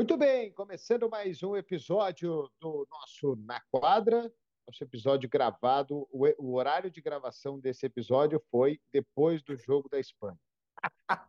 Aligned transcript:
Muito 0.00 0.16
bem, 0.16 0.50
começando 0.52 1.10
mais 1.10 1.42
um 1.42 1.54
episódio 1.54 2.50
do 2.58 2.88
nosso 2.90 3.36
Na 3.44 3.60
Quadra, 3.70 4.32
nosso 4.66 4.82
episódio 4.82 5.28
gravado. 5.28 6.08
O, 6.10 6.26
o 6.38 6.54
horário 6.54 6.90
de 6.90 7.02
gravação 7.02 7.60
desse 7.60 7.84
episódio 7.84 8.42
foi 8.50 8.80
depois 8.90 9.42
do 9.42 9.54
jogo 9.54 9.90
da 9.90 10.00
Espanha. 10.00 10.40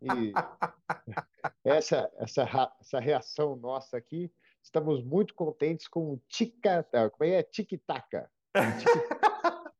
E 0.01 0.31
essa, 1.65 2.09
essa, 2.15 2.73
essa 2.79 2.99
reação 3.01 3.57
nossa 3.57 3.97
aqui, 3.97 4.31
estamos 4.63 5.03
muito 5.03 5.35
contentes 5.35 5.89
com 5.89 6.13
o 6.13 6.21
tica, 6.29 6.87
como 7.11 7.29
é? 7.29 7.43
Tic-taca. 7.43 8.31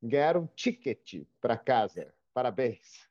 Ganharam 0.00 0.42
um 0.42 0.46
ticket 0.46 1.26
para 1.40 1.56
casa. 1.56 2.14
Parabéns. 2.32 3.09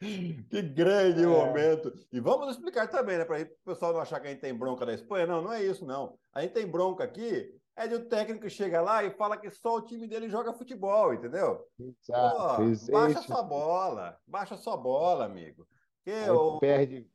Que 0.50 0.62
grande 0.62 1.22
é. 1.22 1.26
momento! 1.26 1.92
E 2.12 2.20
vamos 2.20 2.50
explicar 2.50 2.88
também, 2.88 3.18
né? 3.18 3.24
Para 3.24 3.42
o 3.42 3.46
pessoal 3.64 3.92
não 3.92 4.00
achar 4.00 4.20
que 4.20 4.26
a 4.26 4.30
gente 4.30 4.40
tem 4.40 4.54
bronca 4.54 4.84
da 4.84 4.94
Espanha. 4.94 5.26
Não, 5.26 5.42
não 5.42 5.52
é 5.52 5.62
isso, 5.62 5.84
não. 5.84 6.18
A 6.32 6.42
gente 6.42 6.52
tem 6.52 6.66
bronca 6.66 7.04
aqui, 7.04 7.54
é 7.76 7.88
de 7.88 7.96
um 7.96 8.08
técnico 8.08 8.42
que 8.42 8.50
chega 8.50 8.80
lá 8.80 9.02
e 9.02 9.10
fala 9.10 9.36
que 9.36 9.50
só 9.50 9.76
o 9.76 9.82
time 9.82 10.06
dele 10.06 10.28
joga 10.28 10.52
futebol, 10.52 11.12
entendeu? 11.12 11.66
Exato. 11.78 12.62
Pô, 12.62 12.92
baixa 12.92 13.22
sua 13.22 13.42
bola, 13.42 14.20
baixa 14.26 14.56
sua 14.56 14.76
bola, 14.76 15.24
amigo. 15.24 15.66
Porque 16.04 16.30
o, 16.30 16.58
perde. 16.58 17.10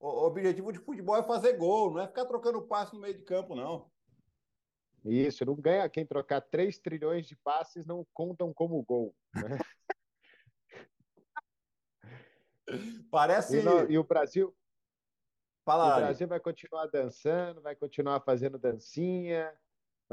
O, 0.00 0.26
objetivo 0.26 0.72
de 0.72 0.78
futebol 0.78 1.16
é 1.16 1.22
fazer 1.22 1.56
gol, 1.56 1.92
não 1.92 2.00
é 2.00 2.06
ficar 2.06 2.24
trocando 2.24 2.62
passe 2.62 2.94
no 2.94 3.00
meio 3.00 3.16
de 3.16 3.22
campo, 3.22 3.54
não. 3.54 3.90
Isso, 5.04 5.44
não 5.44 5.54
ganha 5.54 5.88
quem 5.88 6.06
trocar 6.06 6.40
3 6.40 6.78
trilhões 6.78 7.26
de 7.26 7.36
passes 7.36 7.84
não 7.84 8.06
contam 8.14 8.52
como 8.54 8.82
gol. 8.82 9.14
Né? 9.34 9.58
Parece. 13.10 13.58
E, 13.58 13.92
e 13.92 13.98
o 13.98 14.04
Brasil. 14.04 14.54
Fala, 15.64 15.96
o 15.96 16.00
Brasil 16.00 16.28
vai 16.28 16.38
continuar 16.38 16.86
dançando, 16.86 17.62
vai 17.62 17.74
continuar 17.74 18.20
fazendo 18.20 18.58
dancinha, 18.58 19.50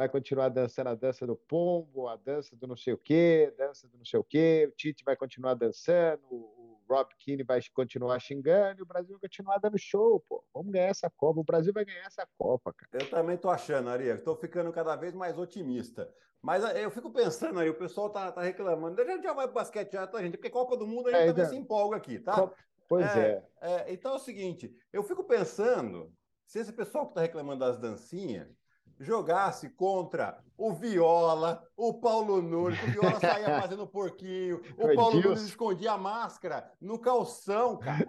vai 0.01 0.09
continuar 0.09 0.49
dançando 0.49 0.89
a 0.89 0.95
dança 0.95 1.27
do 1.27 1.35
pombo, 1.35 2.07
a 2.07 2.15
dança 2.15 2.55
do 2.55 2.65
não 2.65 2.75
sei 2.75 2.91
o 2.91 2.97
quê, 2.97 3.53
dança 3.55 3.87
do 3.87 3.99
não 3.99 4.05
sei 4.05 4.19
o 4.19 4.23
quê. 4.23 4.67
O 4.67 4.75
Tite 4.75 5.03
vai 5.03 5.15
continuar 5.15 5.53
dançando, 5.53 6.23
o 6.31 6.81
Rob 6.89 7.07
Keane 7.19 7.43
vai 7.43 7.61
continuar 7.71 8.17
xingando 8.17 8.79
e 8.79 8.81
o 8.81 8.85
Brasil 8.85 9.11
vai 9.11 9.29
continuar 9.29 9.59
dando 9.59 9.77
show, 9.77 10.19
pô. 10.27 10.43
Vamos 10.51 10.71
ganhar 10.71 10.87
essa 10.87 11.07
Copa. 11.07 11.39
O 11.39 11.43
Brasil 11.43 11.71
vai 11.71 11.85
ganhar 11.85 12.07
essa 12.07 12.27
Copa, 12.35 12.73
cara. 12.73 13.03
Eu 13.03 13.11
também 13.11 13.37
tô 13.37 13.47
achando, 13.47 13.91
Aria. 13.91 14.15
Estou 14.15 14.35
ficando 14.35 14.73
cada 14.73 14.95
vez 14.95 15.13
mais 15.13 15.37
otimista. 15.37 16.11
Mas 16.41 16.63
eh, 16.63 16.83
eu 16.83 16.89
fico 16.89 17.11
pensando 17.11 17.59
aí, 17.59 17.69
o 17.69 17.77
pessoal 17.77 18.09
tá, 18.09 18.31
tá 18.31 18.41
reclamando. 18.41 18.99
A 18.99 19.05
gente 19.05 19.21
já 19.21 19.33
vai 19.33 19.45
pro 19.45 19.53
basquete 19.53 19.91
já, 19.91 20.07
tá, 20.07 20.19
gente? 20.19 20.35
Porque 20.35 20.49
Copa 20.49 20.75
do 20.75 20.87
Mundo 20.87 21.09
a 21.09 21.11
gente 21.11 21.21
é, 21.21 21.27
também 21.27 21.43
já... 21.43 21.51
se 21.51 21.57
empolga 21.57 21.97
aqui, 21.97 22.17
tá? 22.17 22.51
Pois 22.89 23.05
é, 23.15 23.47
é. 23.61 23.71
é. 23.71 23.93
Então 23.93 24.13
é 24.13 24.15
o 24.15 24.19
seguinte, 24.19 24.75
eu 24.91 25.03
fico 25.03 25.23
pensando, 25.23 26.11
se 26.47 26.57
esse 26.57 26.73
pessoal 26.73 27.05
que 27.05 27.11
está 27.11 27.21
reclamando 27.21 27.59
das 27.59 27.77
dancinhas 27.77 28.60
jogasse 29.01 29.69
contra 29.69 30.39
o 30.55 30.71
Viola, 30.71 31.67
o 31.75 31.95
Paulo 31.95 32.39
Nunes, 32.39 32.81
o 32.83 32.85
Viola 32.91 33.19
saía 33.19 33.59
fazendo 33.59 33.87
porquinho, 33.87 34.61
o 34.77 34.95
Paulo 34.95 35.13
Deus. 35.13 35.25
Nunes 35.25 35.41
escondia 35.41 35.93
a 35.93 35.97
máscara 35.97 36.71
no 36.79 36.99
calção, 36.99 37.77
cara, 37.77 38.07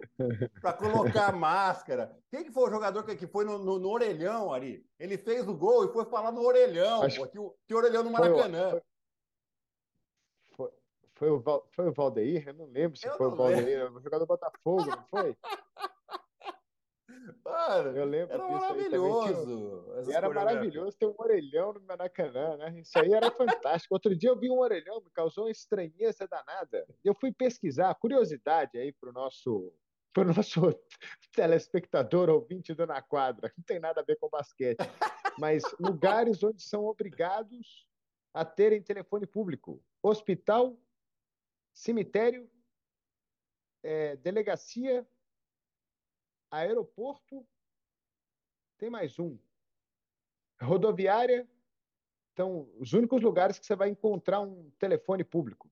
para 0.60 0.72
colocar 0.74 1.30
a 1.30 1.32
máscara. 1.32 2.14
Quem 2.30 2.44
que 2.44 2.52
foi 2.52 2.68
o 2.68 2.70
jogador 2.70 3.04
que, 3.04 3.26
foi 3.26 3.44
no, 3.44 3.58
no, 3.58 3.78
no, 3.78 3.88
orelhão 3.88 4.52
ali? 4.52 4.84
Ele 4.98 5.16
fez 5.16 5.48
o 5.48 5.54
gol 5.54 5.86
e 5.86 5.92
foi 5.92 6.04
falar 6.04 6.30
no 6.30 6.44
orelhão, 6.44 7.02
Acho... 7.02 7.20
pô, 7.20 7.26
que, 7.26 7.56
que 7.68 7.74
orelhão 7.74 8.02
no 8.02 8.10
Maracanã. 8.10 8.70
Foi, 8.70 8.80
foi, 10.54 10.70
foi, 11.14 11.30
o, 11.30 11.40
Val, 11.40 11.66
foi 11.70 11.88
o 11.88 11.92
Valdeir? 11.92 12.48
Eu 12.48 12.54
não 12.54 12.66
lembro 12.66 12.98
se 12.98 13.08
eu 13.08 13.16
foi 13.16 13.28
o 13.28 13.34
Valdeir, 13.34 13.90
o 13.90 14.00
jogador 14.00 14.24
do 14.24 14.28
Botafogo, 14.28 14.90
não 14.90 15.04
foi? 15.10 15.36
Mano, 17.44 17.96
eu 17.96 18.04
lembro 18.04 18.34
era 18.34 18.48
maravilhoso. 18.48 19.92
Aí 19.96 20.12
era 20.12 20.30
maravilhoso 20.30 20.96
ter 20.96 21.06
um 21.06 21.14
orelhão 21.18 21.72
no 21.72 21.80
Maracanã, 21.80 22.56
né? 22.56 22.80
Isso 22.80 22.98
aí 22.98 23.12
era 23.12 23.30
fantástico. 23.30 23.94
Outro 23.94 24.16
dia 24.16 24.30
eu 24.30 24.38
vi 24.38 24.50
um 24.50 24.58
orelhão, 24.58 25.00
me 25.00 25.10
causou 25.10 25.44
uma 25.44 25.50
estranheza 25.50 26.26
danada. 26.26 26.86
Eu 27.04 27.14
fui 27.14 27.32
pesquisar, 27.32 27.94
curiosidade 27.94 28.78
aí 28.78 28.92
para 28.92 29.10
o 29.10 29.12
nosso 29.12 29.72
para 30.12 30.28
o 30.28 30.34
nosso 30.34 30.60
telespectador 31.34 32.28
ouvinte 32.28 32.74
do 32.74 32.86
Na 32.86 33.00
Quadra, 33.00 33.50
não 33.56 33.64
tem 33.64 33.80
nada 33.80 34.02
a 34.02 34.04
ver 34.04 34.16
com 34.16 34.28
basquete, 34.28 34.78
mas 35.38 35.62
lugares 35.80 36.42
onde 36.42 36.62
são 36.62 36.84
obrigados 36.84 37.86
a 38.34 38.44
terem 38.44 38.82
telefone 38.82 39.26
público: 39.26 39.82
hospital, 40.02 40.78
cemitério, 41.72 42.50
é, 43.82 44.16
delegacia 44.16 45.06
aeroporto, 46.52 47.44
tem 48.78 48.90
mais 48.90 49.18
um. 49.18 49.38
Rodoviária, 50.60 51.48
então, 52.32 52.68
os 52.78 52.92
únicos 52.92 53.20
lugares 53.20 53.58
que 53.58 53.66
você 53.66 53.74
vai 53.74 53.88
encontrar 53.88 54.40
um 54.40 54.70
telefone 54.78 55.24
público 55.24 55.70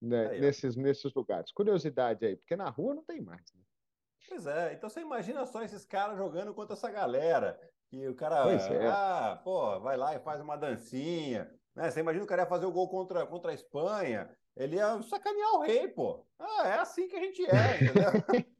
né, 0.00 0.28
aí, 0.28 0.40
nesses, 0.40 0.76
nesses 0.76 1.12
lugares. 1.12 1.50
Curiosidade 1.50 2.24
aí, 2.24 2.36
porque 2.36 2.56
na 2.56 2.68
rua 2.68 2.94
não 2.94 3.02
tem 3.02 3.20
mais. 3.20 3.42
Né? 3.52 3.62
Pois 4.28 4.46
é, 4.46 4.74
então 4.74 4.88
você 4.88 5.00
imagina 5.00 5.44
só 5.46 5.62
esses 5.62 5.84
caras 5.84 6.16
jogando 6.16 6.54
contra 6.54 6.74
essa 6.74 6.90
galera. 6.90 7.58
Que 7.88 8.06
o 8.06 8.14
cara, 8.14 8.50
é. 8.52 8.86
ah, 8.86 9.40
pô, 9.42 9.80
vai 9.80 9.96
lá 9.96 10.14
e 10.14 10.20
faz 10.20 10.40
uma 10.40 10.56
dancinha. 10.56 11.50
Né? 11.74 11.90
Você 11.90 12.00
imagina 12.00 12.24
o 12.24 12.28
cara 12.28 12.42
ia 12.42 12.48
fazer 12.48 12.66
o 12.66 12.72
gol 12.72 12.88
contra, 12.88 13.26
contra 13.26 13.50
a 13.50 13.54
Espanha, 13.54 14.30
ele 14.54 14.76
ia 14.76 15.00
sacanear 15.02 15.54
o 15.54 15.62
rei, 15.62 15.88
pô. 15.88 16.26
Ah, 16.38 16.68
é 16.68 16.74
assim 16.74 17.08
que 17.08 17.16
a 17.16 17.20
gente 17.20 17.42
é, 17.44 17.76
entendeu? 17.76 18.12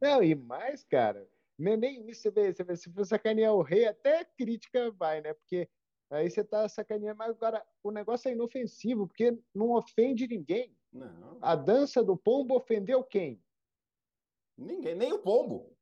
Não, 0.00 0.22
e 0.22 0.34
mais, 0.34 0.84
cara, 0.84 1.28
nem, 1.58 1.76
nem 1.76 2.08
isso 2.08 2.22
você 2.22 2.30
vê, 2.30 2.52
você 2.52 2.64
vê, 2.64 2.76
se 2.76 2.92
for 2.92 3.04
sacanear 3.04 3.54
o 3.54 3.62
rei, 3.62 3.86
até 3.86 4.24
crítica 4.24 4.90
vai, 4.92 5.20
né? 5.20 5.34
Porque 5.34 5.68
aí 6.10 6.30
você 6.30 6.42
tá 6.42 6.68
sacaneando, 6.68 7.18
mas 7.18 7.30
agora 7.30 7.64
o 7.82 7.90
negócio 7.90 8.28
é 8.28 8.32
inofensivo, 8.32 9.06
porque 9.06 9.38
não 9.54 9.72
ofende 9.72 10.26
ninguém. 10.26 10.74
Não. 10.92 11.38
A 11.40 11.54
dança 11.54 12.02
do 12.02 12.16
pombo 12.16 12.56
ofendeu 12.56 13.04
quem? 13.04 13.42
Ninguém, 14.56 14.94
nem 14.94 15.12
o 15.12 15.18
pombo. 15.18 15.76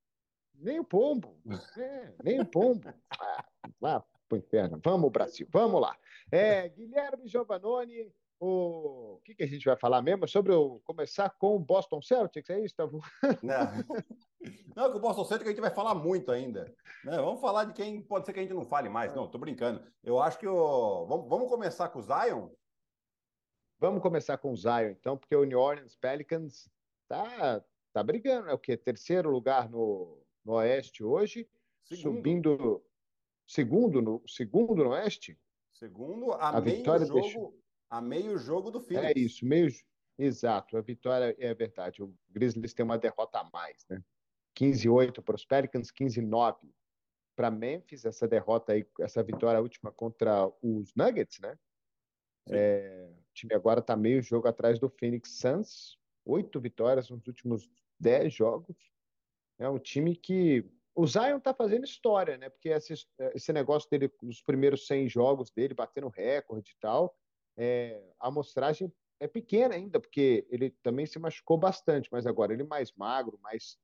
Nem 0.55 0.81
o 0.81 0.84
pombo. 0.84 1.37
É, 1.77 2.12
nem 2.22 2.41
o 2.41 2.45
pombo. 2.45 2.93
Ah, 3.19 3.49
lá 3.81 4.05
pro 4.28 4.39
inferno. 4.39 4.81
Vamos, 4.84 5.10
Brasil, 5.10 5.47
vamos 5.50 5.81
lá. 5.81 5.97
É, 6.31 6.69
Guilherme 6.69 7.27
Giovanoni, 7.27 8.12
o, 8.41 9.21
que, 9.25 9.34
que 9.34 9.43
a 9.43 9.47
gente 9.47 9.65
vai 9.65 9.76
falar 9.76 10.00
mesmo? 10.00 10.26
Sobre 10.28 10.53
o 10.53 10.81
começar 10.81 11.31
com 11.31 11.56
o 11.56 11.59
Boston 11.59 12.00
Celtics, 12.00 12.49
é 12.50 12.65
isso, 12.65 12.76
Tavu? 12.76 13.00
Não. 13.43 13.66
não, 14.76 14.91
que 14.91 14.97
o 14.97 15.00
Boston 15.00 15.25
Celtics 15.25 15.49
a 15.49 15.50
gente 15.50 15.60
vai 15.60 15.75
falar 15.75 15.94
muito 15.94 16.31
ainda. 16.31 16.75
Né? 17.04 17.16
Vamos 17.16 17.41
falar 17.41 17.65
de 17.65 17.72
quem 17.72 18.00
pode 18.00 18.27
ser 18.27 18.32
que 18.32 18.38
a 18.41 18.43
gente 18.43 18.54
não 18.54 18.65
fale 18.65 18.88
mais. 18.88 19.15
Não, 19.15 19.28
tô 19.28 19.38
brincando. 19.38 19.82
Eu 20.03 20.21
acho 20.21 20.38
que 20.38 20.47
o. 20.47 21.06
Vamos, 21.06 21.28
vamos 21.28 21.48
começar 21.48 21.88
com 21.88 21.98
o 21.98 22.03
Zion? 22.03 22.48
Vamos 23.81 24.03
começar 24.03 24.38
com 24.38 24.53
o 24.53 24.56
Zion, 24.56 24.91
então, 24.91 25.16
porque 25.16 25.37
o 25.37 25.44
New 25.44 25.59
Orleans 25.59 25.94
Pelicans 25.94 26.69
tá, 27.06 27.62
tá 27.93 28.03
brigando, 28.03 28.48
é 28.48 28.53
o 28.53 28.59
quê? 28.59 28.77
Terceiro 28.77 29.31
lugar 29.31 29.69
no, 29.69 30.21
no 30.44 30.54
Oeste 30.54 31.04
hoje, 31.04 31.48
segundo. 31.84 32.16
subindo 32.16 32.84
segundo 33.47 34.03
no, 34.03 34.22
segundo 34.27 34.82
no 34.82 34.91
Oeste? 34.91 35.38
Segundo, 35.72 36.32
a, 36.32 36.50
a 36.50 36.60
meio 36.60 36.78
vitória 36.78 37.06
jogo. 37.06 37.21
Deixou 37.21 37.59
a 37.91 38.00
meio 38.00 38.38
jogo 38.38 38.71
do 38.71 38.81
Phoenix. 38.81 39.16
É 39.16 39.19
isso, 39.19 39.47
meio. 39.47 39.69
Exato, 40.19 40.76
a 40.76 40.81
vitória 40.81 41.34
é 41.38 41.54
verdade. 41.54 42.03
O 42.03 42.12
Grizzlies 42.28 42.75
tem 42.75 42.84
uma 42.84 42.99
derrota 42.99 43.38
a 43.38 43.44
mais, 43.53 43.87
né? 43.88 44.03
15-8 44.59 45.22
para 45.22 45.37
os 45.37 45.44
Pelicans, 45.44 45.93
15-9 45.93 46.56
para 47.37 47.53
Memphis, 47.53 48.04
essa 48.04 48.27
derrota 48.27 48.72
aí, 48.72 48.84
essa 48.98 49.22
vitória 49.22 49.60
última 49.60 49.93
contra 49.93 50.50
os 50.60 50.93
Nuggets, 50.97 51.38
né? 51.38 51.56
É, 52.51 53.09
o 53.13 53.33
time 53.33 53.54
agora 53.54 53.78
está 53.78 53.97
meio 53.97 54.21
jogo 54.21 54.48
atrás 54.48 54.80
do 54.80 54.89
Phoenix 54.89 55.39
Suns, 55.39 55.97
oito 56.24 56.60
vitórias 56.60 57.09
nos 57.10 57.24
últimos 57.28 57.71
dez 58.01 58.34
jogos. 58.34 58.77
É 59.57 59.68
um 59.68 59.78
time 59.78 60.16
que 60.16 60.68
o 60.97 61.07
Zion 61.07 61.39
está 61.39 61.54
fazendo 61.54 61.84
história, 61.84 62.36
né? 62.36 62.48
Porque 62.48 62.71
esse, 62.71 62.95
esse 63.34 63.53
negócio 63.53 63.89
dele, 63.89 64.13
os 64.21 64.42
primeiros 64.42 64.86
100 64.89 65.09
jogos 65.09 65.48
dele, 65.51 65.74
batendo 65.74 66.09
recorde 66.09 66.72
e 66.72 66.80
tal, 66.80 67.16
é, 67.59 68.01
a 68.21 68.28
amostragem 68.28 68.91
é 69.21 69.27
pequena 69.27 69.75
ainda, 69.75 69.99
porque 69.99 70.47
ele 70.49 70.71
também 70.83 71.05
se 71.05 71.19
machucou 71.19 71.59
bastante, 71.59 72.09
mas 72.13 72.25
agora 72.25 72.53
ele 72.53 72.63
mais 72.63 72.93
magro, 72.93 73.39
mais, 73.43 73.77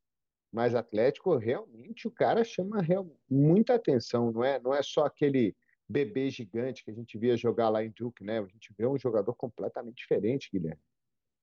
mais 0.52 0.76
atlético, 0.76 1.36
realmente 1.36 2.06
o 2.06 2.10
cara 2.10 2.44
chama 2.44 2.80
real, 2.80 3.06
muita 3.28 3.74
atenção, 3.74 4.30
não 4.30 4.44
é, 4.44 4.60
não 4.60 4.72
é 4.72 4.80
só 4.80 5.04
aquele 5.04 5.56
bebê 5.88 6.30
gigante 6.30 6.84
que 6.84 6.90
a 6.90 6.94
gente 6.94 7.18
via 7.18 7.36
jogar 7.36 7.68
lá 7.68 7.84
em 7.84 7.90
Duke, 7.90 8.24
né? 8.24 8.38
A 8.38 8.46
gente 8.46 8.72
vê 8.78 8.86
um 8.86 8.96
jogador 8.96 9.34
completamente 9.34 9.96
diferente, 9.96 10.48
Guilherme. 10.50 10.80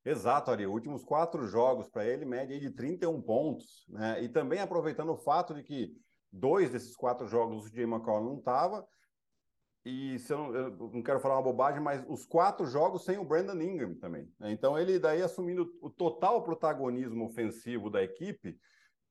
Exato, 0.03 0.49
Ari. 0.49 0.65
Últimos 0.65 1.03
quatro 1.03 1.45
jogos 1.45 1.87
para 1.87 2.05
ele, 2.05 2.25
média 2.25 2.59
de 2.59 2.71
31 2.71 3.21
pontos, 3.21 3.85
né? 3.87 4.23
E 4.23 4.29
também 4.29 4.59
aproveitando 4.59 5.11
o 5.11 5.17
fato 5.17 5.53
de 5.53 5.61
que 5.61 5.95
dois 6.31 6.71
desses 6.71 6.95
quatro 6.95 7.27
jogos 7.27 7.65
o 7.65 7.69
Jay 7.69 7.83
McCollum 7.83 8.31
não 8.31 8.39
estava, 8.39 8.87
E 9.83 10.19
se 10.19 10.31
eu, 10.31 10.37
não, 10.37 10.55
eu 10.55 10.91
não 10.93 11.01
quero 11.01 11.19
falar 11.19 11.35
uma 11.35 11.41
bobagem, 11.43 11.81
mas 11.81 12.03
os 12.07 12.25
quatro 12.25 12.65
jogos 12.67 13.03
sem 13.03 13.17
o 13.17 13.25
Brandon 13.25 13.59
Ingram 13.59 13.95
também. 13.95 14.31
Né? 14.39 14.51
Então 14.51 14.77
ele 14.77 14.99
daí 14.99 15.21
assumindo 15.21 15.73
o 15.81 15.89
total 15.89 16.43
protagonismo 16.43 17.25
ofensivo 17.25 17.89
da 17.89 18.03
equipe, 18.03 18.59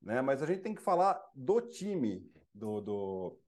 né? 0.01 0.21
Mas 0.21 0.41
a 0.41 0.45
gente 0.45 0.61
tem 0.61 0.73
que 0.73 0.81
falar 0.81 1.21
do 1.35 1.61
time 1.61 2.25
do, 2.53 2.81
do, 2.81 3.39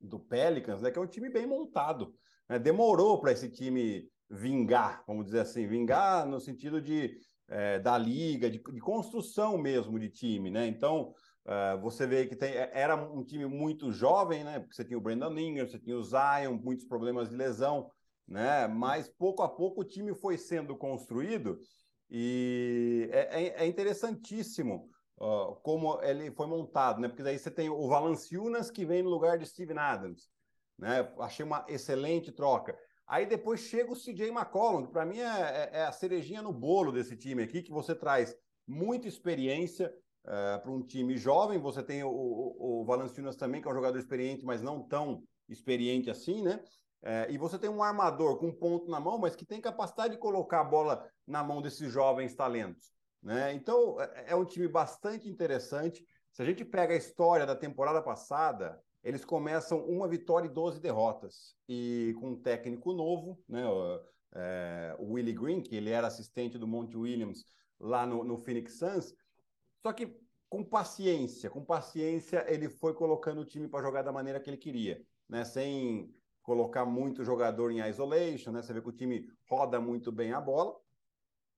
do 0.00 0.18
Pelicans, 0.20 0.80
né? 0.80 0.90
Que 0.90 0.98
é 0.98 1.02
um 1.02 1.06
time 1.06 1.28
bem 1.28 1.46
montado. 1.46 2.14
Né? 2.48 2.58
Demorou 2.58 3.20
para 3.20 3.32
esse 3.32 3.50
time 3.50 4.08
vingar, 4.30 5.02
vamos 5.06 5.26
dizer 5.26 5.40
assim, 5.40 5.66
vingar 5.66 6.24
no 6.26 6.40
sentido 6.40 6.80
de 6.80 7.18
é, 7.48 7.80
da 7.80 7.98
liga, 7.98 8.48
de, 8.48 8.58
de, 8.58 8.80
construção 8.80 9.58
mesmo 9.58 9.98
de 9.98 10.08
time, 10.08 10.50
né? 10.50 10.68
Então 10.68 11.12
Uh, 11.46 11.80
você 11.80 12.06
vê 12.06 12.26
que 12.26 12.36
tem, 12.36 12.52
é, 12.52 12.70
era 12.74 12.94
um 12.94 13.24
time 13.24 13.46
muito 13.46 13.90
jovem, 13.90 14.44
né? 14.44 14.60
Porque 14.60 14.74
você 14.74 14.84
tinha 14.84 14.98
o 14.98 15.00
Brandon 15.00 15.36
Ingram, 15.38 15.66
você 15.66 15.78
tinha 15.78 15.96
o 15.96 16.02
Zion, 16.02 16.58
muitos 16.62 16.84
problemas 16.84 17.30
de 17.30 17.36
lesão, 17.36 17.90
né? 18.28 18.66
Mas 18.68 19.08
pouco 19.08 19.42
a 19.42 19.48
pouco 19.48 19.80
o 19.80 19.84
time 19.84 20.14
foi 20.14 20.36
sendo 20.36 20.76
construído 20.76 21.58
e 22.10 23.08
é, 23.12 23.42
é, 23.42 23.64
é 23.64 23.66
interessantíssimo 23.66 24.90
uh, 25.18 25.54
como 25.62 26.00
ele 26.02 26.30
foi 26.30 26.46
montado, 26.46 27.00
né? 27.00 27.08
Porque 27.08 27.22
daí 27.22 27.38
você 27.38 27.50
tem 27.50 27.70
o 27.70 27.88
Valanciunas 27.88 28.70
que 28.70 28.84
vem 28.84 29.02
no 29.02 29.10
lugar 29.10 29.38
de 29.38 29.46
Steven 29.46 29.78
Adams, 29.78 30.28
né? 30.78 31.10
Achei 31.20 31.44
uma 31.44 31.64
excelente 31.68 32.30
troca. 32.32 32.76
Aí 33.06 33.26
depois 33.26 33.60
chega 33.60 33.90
o 33.90 33.96
CJ 33.96 34.28
McCollum, 34.28 34.86
que 34.86 34.92
para 34.92 35.04
mim 35.04 35.18
é, 35.18 35.24
é, 35.24 35.70
é 35.80 35.84
a 35.84 35.92
cerejinha 35.92 36.42
no 36.42 36.52
bolo 36.52 36.92
desse 36.92 37.16
time 37.16 37.42
aqui, 37.42 37.62
que 37.62 37.72
você 37.72 37.94
traz 37.94 38.36
muita 38.66 39.08
experiência, 39.08 39.92
Uh, 40.24 40.60
para 40.60 40.70
um 40.70 40.82
time 40.82 41.16
jovem, 41.16 41.58
você 41.58 41.82
tem 41.82 42.04
o, 42.04 42.10
o, 42.10 42.80
o 42.80 42.84
Valanciunas 42.84 43.36
também, 43.36 43.62
que 43.62 43.68
é 43.68 43.70
um 43.70 43.74
jogador 43.74 43.98
experiente, 43.98 44.44
mas 44.44 44.60
não 44.60 44.82
tão 44.82 45.22
experiente 45.48 46.10
assim, 46.10 46.42
né? 46.42 46.62
Uh, 47.02 47.30
e 47.30 47.38
você 47.38 47.58
tem 47.58 47.70
um 47.70 47.82
armador 47.82 48.38
com 48.38 48.48
um 48.48 48.54
ponto 48.54 48.90
na 48.90 49.00
mão, 49.00 49.18
mas 49.18 49.34
que 49.34 49.46
tem 49.46 49.60
capacidade 49.60 50.14
de 50.14 50.20
colocar 50.20 50.60
a 50.60 50.64
bola 50.64 51.08
na 51.26 51.42
mão 51.42 51.62
desses 51.62 51.90
jovens 51.90 52.34
talentos. 52.34 52.92
Né? 53.22 53.54
Então, 53.54 54.00
é, 54.00 54.26
é 54.28 54.36
um 54.36 54.44
time 54.44 54.68
bastante 54.68 55.28
interessante. 55.28 56.04
Se 56.32 56.42
a 56.42 56.44
gente 56.44 56.64
pega 56.64 56.94
a 56.94 56.96
história 56.96 57.46
da 57.46 57.56
temporada 57.56 58.02
passada, 58.02 58.80
eles 59.02 59.24
começam 59.24 59.82
uma 59.86 60.06
vitória 60.06 60.46
e 60.46 60.52
12 60.52 60.80
derrotas. 60.80 61.54
E 61.68 62.14
com 62.20 62.30
um 62.30 62.40
técnico 62.40 62.92
novo, 62.92 63.42
né? 63.48 63.66
o, 63.66 64.00
é, 64.34 64.96
o 64.98 65.12
Willie 65.12 65.34
Green, 65.34 65.62
que 65.62 65.76
ele 65.76 65.90
era 65.90 66.06
assistente 66.06 66.58
do 66.58 66.66
Monte 66.66 66.96
Williams 66.96 67.44
lá 67.78 68.06
no, 68.06 68.22
no 68.22 68.38
Phoenix 68.38 68.78
Suns, 68.78 69.14
só 69.82 69.92
que 69.92 70.18
com 70.48 70.64
paciência, 70.64 71.48
com 71.48 71.64
paciência, 71.64 72.44
ele 72.48 72.68
foi 72.68 72.92
colocando 72.92 73.40
o 73.40 73.44
time 73.44 73.68
para 73.68 73.84
jogar 73.84 74.02
da 74.02 74.12
maneira 74.12 74.40
que 74.40 74.50
ele 74.50 74.56
queria, 74.56 75.00
né? 75.28 75.44
Sem 75.44 76.12
colocar 76.42 76.84
muito 76.84 77.24
jogador 77.24 77.70
em 77.70 77.80
isolation, 77.88 78.50
né? 78.50 78.60
Você 78.60 78.72
vê 78.72 78.82
que 78.82 78.88
o 78.88 78.92
time 78.92 79.30
roda 79.48 79.80
muito 79.80 80.10
bem 80.10 80.32
a 80.32 80.40
bola 80.40 80.76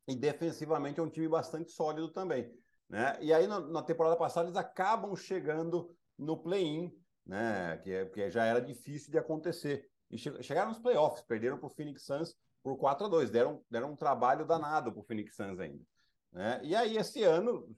e 0.07 0.15
defensivamente 0.15 1.01
é 1.01 1.03
um 1.03 1.09
time 1.09 1.27
bastante 1.27 1.71
sólido 1.71 2.11
também, 2.11 2.53
né? 2.89 3.17
E 3.21 3.33
aí 3.33 3.47
na 3.47 3.83
temporada 3.83 4.17
passada 4.17 4.47
eles 4.49 4.59
acabam 4.59 5.17
chegando 5.17 5.97
no 6.19 6.37
play-in, 6.37 6.95
né? 7.25 7.79
Que, 7.79 7.93
é, 7.93 8.05
que 8.05 8.31
já 8.31 8.45
era 8.45 8.61
difícil 8.61 9.11
de 9.11 9.19
acontecer. 9.19 9.89
E 10.11 10.19
chegaram 10.19 10.69
nos 10.69 10.79
playoffs, 10.79 11.25
perderam 11.25 11.57
para 11.57 11.67
o 11.67 11.71
Phoenix 11.71 12.05
Suns 12.05 12.37
por 12.63 12.77
4 12.77 13.07
a 13.07 13.09
2 13.09 13.31
deram, 13.31 13.65
deram 13.71 13.93
um 13.93 13.97
trabalho 13.97 14.45
danado 14.45 14.93
para 14.93 15.01
o 15.01 15.05
Phoenix 15.05 15.35
Suns 15.35 15.59
ainda. 15.59 15.83
Né? 16.33 16.61
E 16.65 16.75
aí, 16.75 16.97
esse 16.97 17.23
ano, 17.23 17.69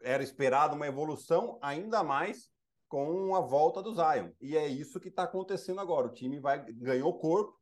era 0.00 0.22
esperado 0.22 0.76
uma 0.76 0.86
evolução 0.86 1.58
ainda 1.60 2.04
mais 2.04 2.50
com 2.88 3.34
a 3.34 3.40
volta 3.40 3.82
do 3.82 3.94
Zion. 3.94 4.30
E 4.40 4.56
é 4.56 4.68
isso 4.68 5.00
que 5.00 5.08
está 5.08 5.24
acontecendo 5.24 5.80
agora. 5.80 6.06
O 6.06 6.12
time 6.12 6.38
vai 6.38 6.64
ganhou 6.72 7.18
corpo 7.18 7.58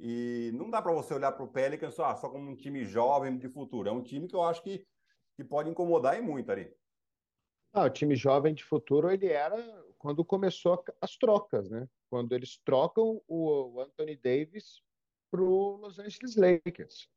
e 0.00 0.50
não 0.54 0.68
dá 0.68 0.82
para 0.82 0.92
você 0.92 1.14
olhar 1.14 1.32
para 1.32 1.44
o 1.44 1.52
Pelicans 1.52 1.94
só, 1.94 2.14
só 2.16 2.28
como 2.28 2.50
um 2.50 2.56
time 2.56 2.84
jovem 2.84 3.38
de 3.38 3.48
futuro. 3.48 3.88
É 3.88 3.92
um 3.92 4.02
time 4.02 4.26
que 4.26 4.34
eu 4.34 4.42
acho 4.42 4.62
que, 4.62 4.84
que 5.36 5.44
pode 5.44 5.70
incomodar 5.70 6.18
e 6.18 6.22
muito 6.22 6.50
ali. 6.50 6.74
Ah, 7.72 7.84
o 7.84 7.90
time 7.90 8.16
jovem 8.16 8.54
de 8.54 8.64
futuro 8.64 9.10
ele 9.10 9.28
era 9.28 9.56
quando 9.98 10.24
começou 10.24 10.82
as 11.00 11.16
trocas, 11.16 11.70
né? 11.70 11.88
Quando 12.10 12.32
eles 12.34 12.58
trocam 12.64 13.22
o 13.28 13.80
Anthony 13.80 14.16
Davis 14.16 14.82
para 15.30 15.40
o 15.40 15.76
Los 15.76 15.98
Angeles 15.98 16.36
Lakers. 16.36 17.08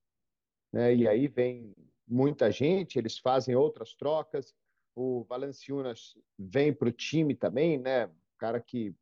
Né? 0.71 0.95
E 0.95 1.07
aí 1.07 1.27
vem 1.27 1.73
muita 2.07 2.51
gente, 2.51 2.97
eles 2.97 3.17
fazem 3.17 3.55
outras 3.55 3.93
trocas. 3.93 4.53
O 4.95 5.23
Valanciunas 5.23 6.17
vem 6.37 6.73
para 6.73 6.89
o 6.89 6.91
time 6.91 7.35
também, 7.35 7.77
né? 7.77 8.09
cara 8.37 8.59
que 8.59 8.93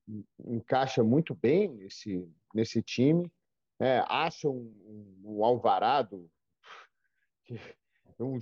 encaixa 0.46 1.04
muito 1.04 1.34
bem 1.36 1.70
nesse, 1.70 2.32
nesse 2.54 2.82
time. 2.82 3.32
É, 3.80 4.04
acha 4.08 4.48
um, 4.48 4.74
um, 4.86 5.38
um 5.38 5.44
Alvarado 5.44 6.30
que 7.44 7.60
um, 8.20 8.40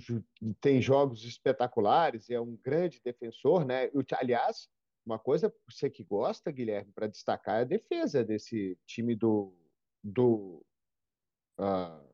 tem 0.60 0.80
jogos 0.80 1.24
espetaculares, 1.24 2.30
é 2.30 2.40
um 2.40 2.56
grande 2.56 3.00
defensor, 3.02 3.64
né? 3.64 3.90
Aliás, 4.18 4.68
uma 5.04 5.18
coisa 5.18 5.52
você 5.68 5.90
que 5.90 6.04
gosta, 6.04 6.52
Guilherme, 6.52 6.92
para 6.92 7.08
destacar 7.08 7.58
é 7.58 7.62
a 7.62 7.64
defesa 7.64 8.22
desse 8.22 8.78
time 8.86 9.16
do 9.16 9.52
do, 10.04 10.64
uh, 11.60 12.04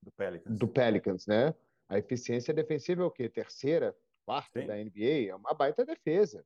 do 0.00 0.12
Pelicans. 0.12 0.58
do 0.58 0.68
Pelicans, 0.68 1.26
né? 1.26 1.54
A 1.88 1.98
eficiência 1.98 2.52
defensiva 2.52 3.02
é 3.02 3.06
o 3.06 3.10
quê? 3.10 3.28
Terceira, 3.28 3.96
quarta 4.24 4.60
Sim. 4.60 4.66
da 4.66 4.76
NBA? 4.76 5.28
É 5.28 5.34
uma 5.34 5.54
baita 5.54 5.84
defesa. 5.84 6.44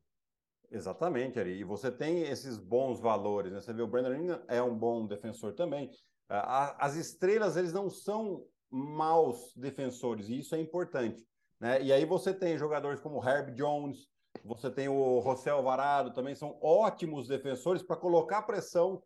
Exatamente, 0.70 1.40
Ari. 1.40 1.58
E 1.58 1.64
você 1.64 1.90
tem 1.90 2.22
esses 2.22 2.56
bons 2.56 3.00
valores, 3.00 3.52
né? 3.52 3.60
Você 3.60 3.72
vê 3.72 3.82
o 3.82 3.88
Brandon 3.88 4.14
Ingram 4.14 4.42
é 4.46 4.62
um 4.62 4.76
bom 4.76 5.06
defensor 5.06 5.52
também. 5.54 5.90
As 6.28 6.94
estrelas, 6.94 7.56
eles 7.56 7.72
não 7.72 7.90
são 7.90 8.46
maus 8.70 9.52
defensores, 9.56 10.28
e 10.28 10.38
isso 10.38 10.54
é 10.54 10.60
importante. 10.60 11.26
Né? 11.58 11.82
E 11.82 11.92
aí 11.92 12.04
você 12.04 12.32
tem 12.32 12.56
jogadores 12.56 13.00
como 13.00 13.22
Herb 13.26 13.52
Jones, 13.52 14.08
você 14.44 14.70
tem 14.70 14.88
o 14.88 15.20
José 15.22 15.50
Alvarado, 15.50 16.14
também 16.14 16.36
são 16.36 16.56
ótimos 16.62 17.26
defensores 17.26 17.82
para 17.82 17.96
colocar 17.96 18.42
pressão, 18.42 19.02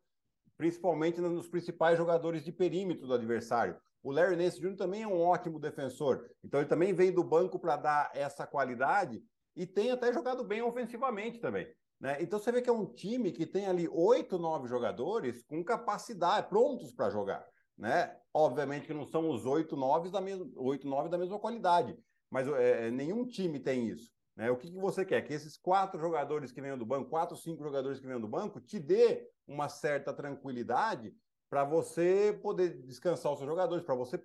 principalmente 0.56 1.18
nos 1.20 1.48
principais 1.48 1.96
jogadores 1.96 2.44
de 2.44 2.52
perímetro 2.52 3.06
do 3.06 3.14
adversário. 3.14 3.76
O 4.04 4.12
Larry 4.12 4.36
Nance 4.36 4.60
Jr. 4.60 4.76
também 4.76 5.02
é 5.02 5.08
um 5.08 5.18
ótimo 5.18 5.58
defensor. 5.58 6.28
Então 6.44 6.60
ele 6.60 6.68
também 6.68 6.92
vem 6.92 7.10
do 7.10 7.24
banco 7.24 7.58
para 7.58 7.74
dar 7.76 8.10
essa 8.14 8.46
qualidade 8.46 9.24
e 9.56 9.66
tem 9.66 9.90
até 9.90 10.12
jogado 10.12 10.44
bem 10.44 10.60
ofensivamente 10.60 11.40
também. 11.40 11.66
Né? 11.98 12.18
Então 12.20 12.38
você 12.38 12.52
vê 12.52 12.60
que 12.60 12.68
é 12.68 12.72
um 12.72 12.84
time 12.84 13.32
que 13.32 13.46
tem 13.46 13.66
ali 13.66 13.88
oito, 13.88 14.38
nove 14.38 14.68
jogadores 14.68 15.42
com 15.44 15.64
capacidade, 15.64 16.50
prontos 16.50 16.92
para 16.92 17.08
jogar. 17.08 17.46
Né? 17.78 18.14
Obviamente 18.34 18.86
que 18.86 18.92
não 18.92 19.06
são 19.06 19.30
os 19.30 19.46
oito, 19.46 19.74
nove 19.74 20.10
da 20.10 20.20
nove 20.20 21.08
da 21.08 21.16
mesma 21.16 21.38
qualidade, 21.38 21.98
mas 22.30 22.46
é, 22.46 22.88
é, 22.88 22.90
nenhum 22.90 23.26
time 23.26 23.58
tem 23.58 23.88
isso. 23.88 24.12
Né? 24.36 24.50
O 24.50 24.56
que, 24.58 24.70
que 24.70 24.78
você 24.78 25.02
quer? 25.02 25.22
Que 25.22 25.32
esses 25.32 25.56
quatro 25.56 25.98
jogadores 25.98 26.52
que 26.52 26.60
venham 26.60 26.76
do 26.76 26.84
banco, 26.84 27.08
quatro, 27.08 27.38
cinco 27.38 27.62
jogadores 27.62 27.98
que 28.00 28.06
venham 28.06 28.20
do 28.20 28.28
banco, 28.28 28.60
te 28.60 28.78
dê 28.78 29.26
uma 29.46 29.70
certa 29.70 30.12
tranquilidade 30.12 31.14
para 31.54 31.62
você 31.62 32.36
poder 32.42 32.82
descansar 32.82 33.30
os 33.30 33.38
seus 33.38 33.48
jogadores, 33.48 33.84
para 33.84 33.94
você, 33.94 34.20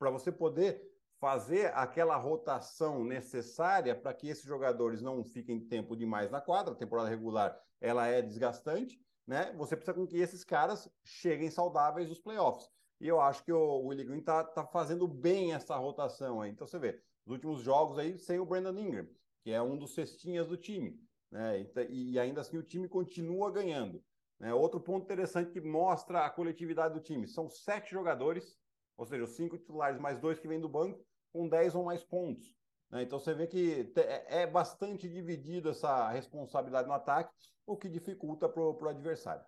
você 0.00 0.32
poder 0.32 0.82
fazer 1.20 1.66
aquela 1.74 2.16
rotação 2.16 3.04
necessária 3.04 3.94
para 3.94 4.14
que 4.14 4.28
esses 4.28 4.46
jogadores 4.46 5.02
não 5.02 5.22
fiquem 5.22 5.60
tempo 5.60 5.94
demais 5.94 6.30
na 6.30 6.40
quadra. 6.40 6.72
A 6.72 6.76
temporada 6.78 7.10
regular 7.10 7.54
ela 7.82 8.06
é 8.06 8.22
desgastante, 8.22 8.98
né? 9.26 9.52
Você 9.58 9.76
precisa 9.76 9.92
com 9.92 10.06
que 10.06 10.16
esses 10.16 10.42
caras 10.42 10.90
cheguem 11.04 11.50
saudáveis 11.50 12.08
nos 12.08 12.18
playoffs. 12.18 12.66
E 12.98 13.06
eu 13.06 13.20
acho 13.20 13.44
que 13.44 13.52
o 13.52 13.80
Willie 13.88 14.06
Green 14.06 14.20
está 14.20 14.42
tá 14.42 14.64
fazendo 14.64 15.06
bem 15.06 15.52
essa 15.52 15.76
rotação 15.76 16.40
aí. 16.40 16.50
Então 16.50 16.66
você 16.66 16.78
vê, 16.78 16.98
os 17.26 17.32
últimos 17.34 17.60
jogos 17.60 17.98
aí 17.98 18.18
sem 18.18 18.40
o 18.40 18.46
Brandon 18.46 18.78
Ingram, 18.78 19.06
que 19.42 19.50
é 19.50 19.60
um 19.60 19.76
dos 19.76 19.92
cestinhas 19.92 20.48
do 20.48 20.56
time. 20.56 20.98
Né? 21.30 21.60
E, 21.90 22.12
e 22.12 22.18
ainda 22.18 22.40
assim 22.40 22.56
o 22.56 22.62
time 22.62 22.88
continua 22.88 23.50
ganhando. 23.50 24.02
Né? 24.40 24.54
Outro 24.54 24.80
ponto 24.80 25.04
interessante 25.04 25.52
que 25.52 25.60
mostra 25.60 26.24
a 26.24 26.30
coletividade 26.30 26.94
do 26.94 27.00
time: 27.00 27.28
são 27.28 27.48
sete 27.48 27.90
jogadores, 27.90 28.58
ou 28.96 29.04
seja, 29.04 29.24
os 29.24 29.36
cinco 29.36 29.58
titulares 29.58 30.00
mais 30.00 30.18
dois 30.18 30.40
que 30.40 30.48
vêm 30.48 30.58
do 30.58 30.68
banco, 30.68 31.04
com 31.32 31.48
dez 31.48 31.74
ou 31.74 31.84
mais 31.84 32.02
pontos. 32.02 32.56
Né? 32.90 33.02
Então 33.02 33.20
você 33.20 33.34
vê 33.34 33.46
que 33.46 33.92
é, 33.96 34.42
é 34.42 34.46
bastante 34.46 35.08
dividida 35.08 35.70
essa 35.70 36.08
responsabilidade 36.08 36.88
no 36.88 36.94
ataque, 36.94 37.32
o 37.66 37.76
que 37.76 37.88
dificulta 37.88 38.48
para 38.48 38.62
o 38.62 38.88
adversário. 38.88 39.44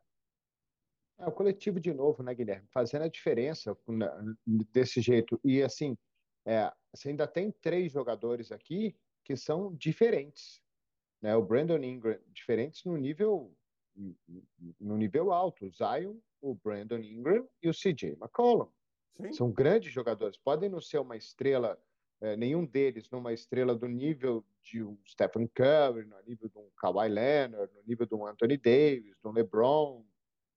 É 1.18 1.26
o 1.26 1.32
coletivo 1.32 1.80
de 1.80 1.92
novo, 1.92 2.22
né, 2.22 2.34
Guilherme? 2.34 2.66
Fazendo 2.72 3.02
a 3.02 3.08
diferença 3.08 3.76
né, 3.86 4.08
desse 4.46 5.00
jeito. 5.00 5.40
E 5.44 5.62
assim, 5.62 5.96
é, 6.44 6.72
você 6.92 7.10
ainda 7.10 7.26
tem 7.26 7.52
três 7.60 7.92
jogadores 7.92 8.50
aqui 8.50 8.96
que 9.24 9.36
são 9.36 9.74
diferentes. 9.74 10.60
Né? 11.20 11.36
O 11.36 11.42
Brandon 11.42 11.78
Ingram, 11.78 12.18
diferentes 12.28 12.84
no 12.84 12.96
nível 12.96 13.54
no 14.80 14.96
nível 14.96 15.32
alto, 15.32 15.66
o 15.66 15.70
Zion, 15.70 16.16
o 16.40 16.54
Brandon 16.54 16.98
Ingram 16.98 17.48
e 17.62 17.68
o 17.68 17.72
CJ 17.72 18.12
McCollum. 18.12 18.68
Sim. 19.14 19.32
São 19.32 19.50
grandes 19.50 19.92
jogadores. 19.92 20.38
Podem 20.38 20.68
não 20.68 20.80
ser 20.80 20.98
uma 20.98 21.16
estrela, 21.16 21.78
é, 22.20 22.36
nenhum 22.36 22.64
deles 22.64 23.10
numa 23.10 23.32
estrela 23.32 23.74
do 23.74 23.86
nível 23.86 24.44
de 24.62 24.82
um 24.82 24.98
Stephen 25.06 25.48
Curry, 25.48 26.06
no 26.06 26.16
nível 26.26 26.48
de 26.48 26.58
um 26.58 26.68
Kawhi 26.78 27.08
Leonard, 27.08 27.72
no 27.74 27.82
nível 27.86 28.06
de 28.06 28.14
um 28.14 28.26
Anthony 28.26 28.56
Davis, 28.56 29.16
de 29.20 29.28
um 29.28 29.32
LeBron, 29.32 30.04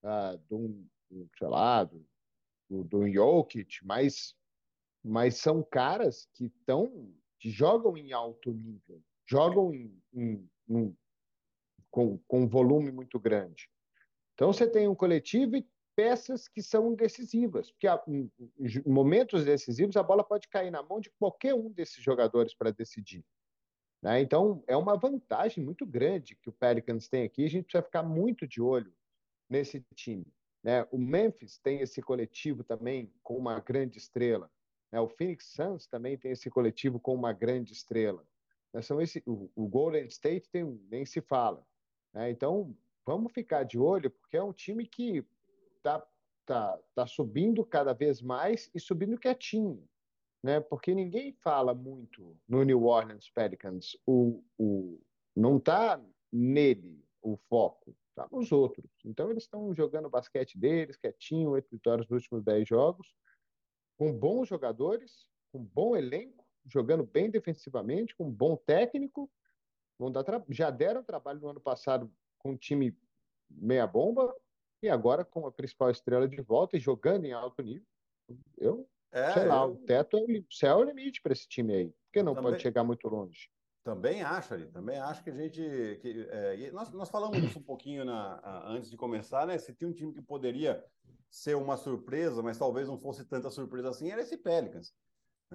uh, 0.04 0.38
do, 0.50 0.86
sei 1.38 1.48
lá, 1.48 1.84
do, 1.84 2.06
do, 2.70 2.84
do 2.84 3.12
Jokic, 3.12 3.84
mas, 3.84 4.36
mas 5.04 5.38
são 5.38 5.64
caras 5.64 6.30
que 6.34 6.46
estão 6.46 7.14
que 7.40 7.50
jogam 7.50 7.98
em 7.98 8.14
alto 8.14 8.52
nível, 8.52 9.04
jogam 9.28 9.74
em, 9.74 10.02
em, 10.14 10.50
em, 10.70 10.98
com, 11.96 12.18
com 12.28 12.42
um 12.42 12.48
volume 12.48 12.92
muito 12.92 13.18
grande. 13.18 13.70
Então 14.34 14.52
você 14.52 14.70
tem 14.70 14.86
um 14.86 14.94
coletivo 14.94 15.56
e 15.56 15.66
peças 15.96 16.46
que 16.46 16.62
são 16.62 16.94
decisivas, 16.94 17.72
porque 17.72 17.88
em, 18.06 18.30
em 18.60 18.92
momentos 18.92 19.46
decisivos 19.46 19.96
a 19.96 20.04
bola 20.04 20.22
pode 20.22 20.50
cair 20.50 20.70
na 20.70 20.84
mão 20.84 21.00
de 21.00 21.10
qualquer 21.12 21.54
um 21.54 21.72
desses 21.72 22.04
jogadores 22.04 22.54
para 22.54 22.70
decidir. 22.70 23.24
Né? 24.04 24.20
Então 24.20 24.62
é 24.68 24.76
uma 24.76 24.98
vantagem 24.98 25.64
muito 25.64 25.86
grande 25.86 26.36
que 26.36 26.50
o 26.50 26.52
Pelicans 26.52 27.08
tem 27.08 27.24
aqui. 27.24 27.46
A 27.46 27.50
gente 27.50 27.64
precisa 27.64 27.82
ficar 27.82 28.04
muito 28.04 28.46
de 28.46 28.62
olho 28.62 28.94
nesse 29.50 29.82
time. 29.96 30.28
Né? 30.62 30.86
O 30.92 30.98
Memphis 30.98 31.58
tem 31.60 31.80
esse 31.80 32.02
coletivo 32.02 32.62
também 32.62 33.10
com 33.24 33.38
uma 33.38 33.62
grande 33.62 33.98
estrela. 33.98 34.52
Né? 34.92 35.00
O 35.00 35.08
Phoenix 35.08 35.46
Suns 35.46 35.88
também 35.88 36.18
tem 36.18 36.32
esse 36.34 36.50
coletivo 36.50 37.00
com 37.00 37.16
uma 37.16 37.32
grande 37.32 37.72
estrela. 37.72 38.28
Né? 38.74 38.82
São 38.82 39.00
esse, 39.00 39.24
o, 39.26 39.50
o 39.56 39.66
Golden 39.66 40.08
State 40.08 40.50
tem, 40.50 40.66
nem 40.92 41.06
se 41.06 41.22
fala. 41.22 41.66
Né? 42.16 42.32
Então 42.32 42.76
vamos 43.06 43.34
ficar 43.34 43.64
de 43.64 43.78
olho 43.78 44.10
porque 44.10 44.38
é 44.38 44.44
um 44.44 44.54
time 44.54 44.88
que 44.88 45.24
está 45.78 46.04
tá, 46.46 46.80
tá 46.96 47.06
subindo 47.06 47.64
cada 47.66 47.94
vez 47.94 48.22
mais 48.22 48.72
e 48.74 48.80
subindo 48.80 49.20
quietinho, 49.20 49.88
né? 50.42 50.62
Porque 50.62 50.96
ninguém 50.96 51.34
fala 51.34 51.74
muito 51.74 52.36
no 52.48 52.64
New 52.64 52.86
Orleans 52.86 53.30
Pelicans. 53.30 53.98
O, 54.08 54.44
o, 54.58 55.00
não 55.36 55.58
está 55.58 56.02
nele 56.32 57.04
o 57.22 57.36
foco, 57.50 57.96
está 58.10 58.28
nos 58.32 58.52
outros. 58.52 58.90
Então 59.04 59.30
eles 59.30 59.44
estão 59.44 59.74
jogando 59.76 60.06
o 60.06 60.10
basquete 60.10 60.58
deles, 60.58 60.96
quietinho, 60.96 61.52
oito 61.52 61.70
vitórias 61.70 62.08
nos 62.08 62.24
últimos 62.24 62.44
dez 62.44 62.68
jogos, 62.68 63.14
com 63.98 64.18
bons 64.18 64.48
jogadores, 64.48 65.28
com 65.52 65.64
bom 65.64 65.98
elenco, 65.98 66.46
jogando 66.66 67.04
bem 67.04 67.30
defensivamente, 67.30 68.16
com 68.16 68.30
bom 68.30 68.56
técnico. 68.56 69.30
Vão 69.98 70.12
dar 70.12 70.26
já 70.50 70.70
deram 70.70 71.04
trabalho 71.04 71.40
no 71.40 71.50
ano 71.50 71.60
passado 71.60 72.12
com 72.38 72.52
um 72.52 72.58
time 72.58 72.98
meia 73.50 73.88
bomba, 73.88 74.36
e 74.82 74.90
agora, 74.90 75.26
com 75.26 75.48
a 75.48 75.52
principal 75.52 75.90
estrela 75.90 76.28
de 76.28 76.42
volta 76.42 76.78
e 76.78 76.80
jogando 76.80 77.26
em 77.26 77.34
alto 77.34 77.62
nível, 77.64 77.88
eu 78.58 78.88
é, 79.12 79.32
sei 79.32 79.46
lá, 79.46 79.64
eu... 79.64 79.72
o 79.72 79.78
teto 79.78 80.18
é 80.18 80.22
o 80.22 80.46
céu 80.52 80.80
é 80.80 80.84
o 80.84 80.84
limite 80.84 81.22
para 81.22 81.34
esse 81.34 81.48
time 81.48 81.74
aí. 81.74 81.96
Porque 82.06 82.22
não 82.22 82.36
também, 82.36 82.52
pode 82.52 82.62
chegar 82.62 82.84
muito 82.84 83.08
longe. 83.08 83.50
Também 83.84 84.22
acho, 84.22 84.54
ali, 84.54 84.68
também 84.68 85.00
acho 85.00 85.24
que 85.24 85.30
a 85.30 85.34
gente. 85.34 85.62
Que, 86.02 86.28
é, 86.30 86.72
nós, 86.72 86.92
nós 86.92 87.10
falamos 87.10 87.38
isso 87.38 87.60
um 87.60 87.64
pouquinho 87.64 88.04
na, 88.04 88.42
antes 88.68 88.90
de 88.90 88.98
começar, 88.98 89.48
né? 89.48 89.58
Se 89.58 89.74
tinha 89.74 89.90
um 89.90 89.94
time 89.94 90.14
que 90.14 90.22
poderia 90.22 90.84
ser 91.30 91.56
uma 91.56 91.78
surpresa, 91.78 92.44
mas 92.44 92.58
talvez 92.58 92.88
não 92.88 92.98
fosse 92.98 93.24
tanta 93.26 93.50
surpresa 93.50 93.90
assim, 93.90 94.12
era 94.12 94.22
esse 94.22 94.38
Pelicans. 94.38 94.94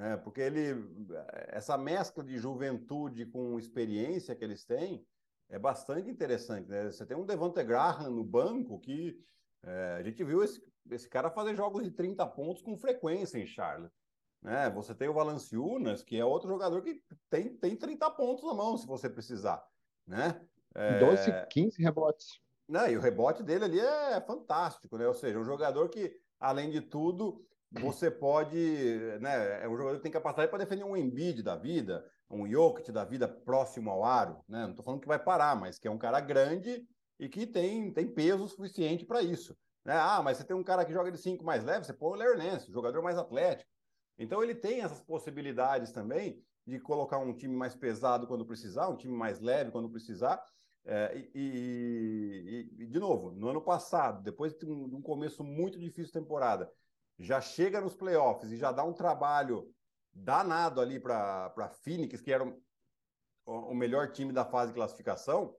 Né? 0.01 0.17
Porque 0.17 0.41
ele, 0.41 0.83
essa 1.49 1.77
mescla 1.77 2.25
de 2.25 2.39
juventude 2.39 3.27
com 3.27 3.59
experiência 3.59 4.35
que 4.35 4.43
eles 4.43 4.65
têm, 4.65 5.07
é 5.47 5.59
bastante 5.59 6.09
interessante. 6.09 6.71
Né? 6.71 6.91
Você 6.91 7.05
tem 7.05 7.15
um 7.15 7.27
Devante 7.27 7.63
Graham 7.63 8.09
no 8.09 8.25
banco 8.25 8.81
que 8.81 9.23
é, 9.63 9.97
a 9.99 10.03
gente 10.03 10.25
viu 10.25 10.43
esse, 10.43 10.65
esse 10.91 11.07
cara 11.07 11.31
fazer 11.31 11.55
jogos 11.55 11.83
de 11.83 11.91
30 11.91 12.27
pontos 12.29 12.63
com 12.63 12.79
frequência 12.79 13.37
em 13.37 13.45
Charlotte. 13.45 13.93
Né? 14.41 14.71
Você 14.71 14.95
tem 14.95 15.07
o 15.07 15.13
Valanciunas, 15.13 16.03
que 16.03 16.17
é 16.17 16.25
outro 16.25 16.49
jogador 16.49 16.81
que 16.81 17.03
tem, 17.29 17.55
tem 17.57 17.77
30 17.77 18.11
pontos 18.13 18.43
na 18.43 18.55
mão, 18.55 18.79
se 18.79 18.87
você 18.87 19.07
precisar. 19.07 19.63
Né? 20.07 20.41
É... 20.75 20.99
12, 20.99 21.31
15 21.51 21.83
rebotes. 21.83 22.41
Não, 22.67 22.89
e 22.89 22.97
o 22.97 23.01
rebote 23.03 23.43
dele 23.43 23.65
ali 23.67 23.81
é 23.81 24.19
fantástico, 24.23 24.97
né? 24.97 25.07
Ou 25.07 25.13
seja, 25.13 25.39
um 25.39 25.45
jogador 25.45 25.91
que, 25.91 26.17
além 26.39 26.71
de 26.71 26.81
tudo, 26.81 27.45
você 27.71 28.11
pode, 28.11 28.57
né, 29.21 29.65
é 29.65 29.69
um 29.69 29.77
jogador 29.77 29.97
que 29.97 30.03
tem 30.03 30.13
capacidade 30.13 30.51
para 30.51 30.59
defender 30.59 30.85
um 30.85 30.97
Embiid 30.97 31.43
da 31.43 31.57
vida, 31.57 32.05
um 32.29 32.49
Jokic 32.49 32.91
da 32.91 33.05
vida 33.05 33.29
próximo 33.29 33.91
ao 33.91 34.05
aro, 34.05 34.45
né? 34.49 34.63
Não 34.63 34.71
estou 34.71 34.85
falando 34.85 35.01
que 35.01 35.09
vai 35.09 35.19
parar, 35.19 35.55
mas 35.57 35.79
que 35.79 35.89
é 35.89 35.91
um 35.91 35.99
cara 35.99 36.21
grande 36.21 36.87
e 37.19 37.29
que 37.29 37.47
tem, 37.47 37.93
tem 37.93 38.09
peso 38.09 38.49
suficiente 38.49 39.05
para 39.05 39.23
isso. 39.23 39.57
Né? 39.85 39.95
Ah, 39.95 40.21
mas 40.23 40.37
você 40.37 40.45
tem 40.45 40.57
um 40.57 40.65
cara 40.65 40.85
que 40.85 40.93
joga 40.93 41.11
de 41.11 41.19
cinco 41.19 41.45
mais 41.45 41.65
leve, 41.65 41.85
você 41.85 41.93
põe 41.93 42.11
o 42.11 42.15
Larry 42.15 42.39
Nance, 42.39 42.73
jogador 42.73 43.03
mais 43.03 43.19
atlético. 43.19 43.71
Então 44.19 44.43
ele 44.43 44.55
tem 44.55 44.83
essas 44.83 45.01
possibilidades 45.01 45.93
também 45.93 46.43
de 46.67 46.79
colocar 46.79 47.19
um 47.19 47.35
time 47.35 47.57
mais 47.57 47.75
pesado 47.75 48.27
quando 48.27 48.45
precisar, 48.45 48.89
um 48.89 48.97
time 48.97 49.17
mais 49.17 49.41
leve 49.41 49.71
quando 49.71 49.91
precisar. 49.91 50.43
É, 50.85 51.29
e, 51.35 52.71
e, 52.79 52.83
e, 52.83 52.87
de 52.87 52.99
novo, 52.99 53.33
no 53.33 53.49
ano 53.49 53.61
passado, 53.61 54.23
depois 54.23 54.55
de 54.55 54.67
um, 54.67 55.03
começo 55.03 55.45
muito 55.45 55.79
difícil 55.79 56.07
de 56.07 56.13
temporada, 56.13 56.71
já 57.21 57.41
chega 57.41 57.81
nos 57.81 57.95
playoffs 57.95 58.51
e 58.51 58.57
já 58.57 58.73
dá 58.73 58.83
um 58.83 58.95
trabalho 58.95 59.73
danado 60.13 60.81
ali 60.81 60.99
para 60.99 61.71
Phoenix, 61.83 62.21
que 62.21 62.33
era 62.33 62.45
o, 62.45 62.55
o 63.45 63.75
melhor 63.75 64.11
time 64.11 64.33
da 64.33 64.45
fase 64.45 64.73
de 64.73 64.77
classificação. 64.77 65.55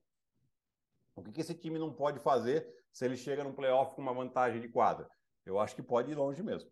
O 1.15 1.21
que, 1.21 1.31
que 1.31 1.41
esse 1.41 1.53
time 1.53 1.77
não 1.77 1.93
pode 1.93 2.19
fazer 2.19 2.67
se 2.91 3.05
ele 3.05 3.15
chega 3.15 3.43
no 3.43 3.53
playoff 3.53 3.95
com 3.95 4.01
uma 4.01 4.13
vantagem 4.13 4.59
de 4.59 4.69
quadra? 4.69 5.09
Eu 5.45 5.59
acho 5.59 5.75
que 5.75 5.83
pode 5.83 6.11
ir 6.11 6.15
longe 6.15 6.41
mesmo. 6.41 6.71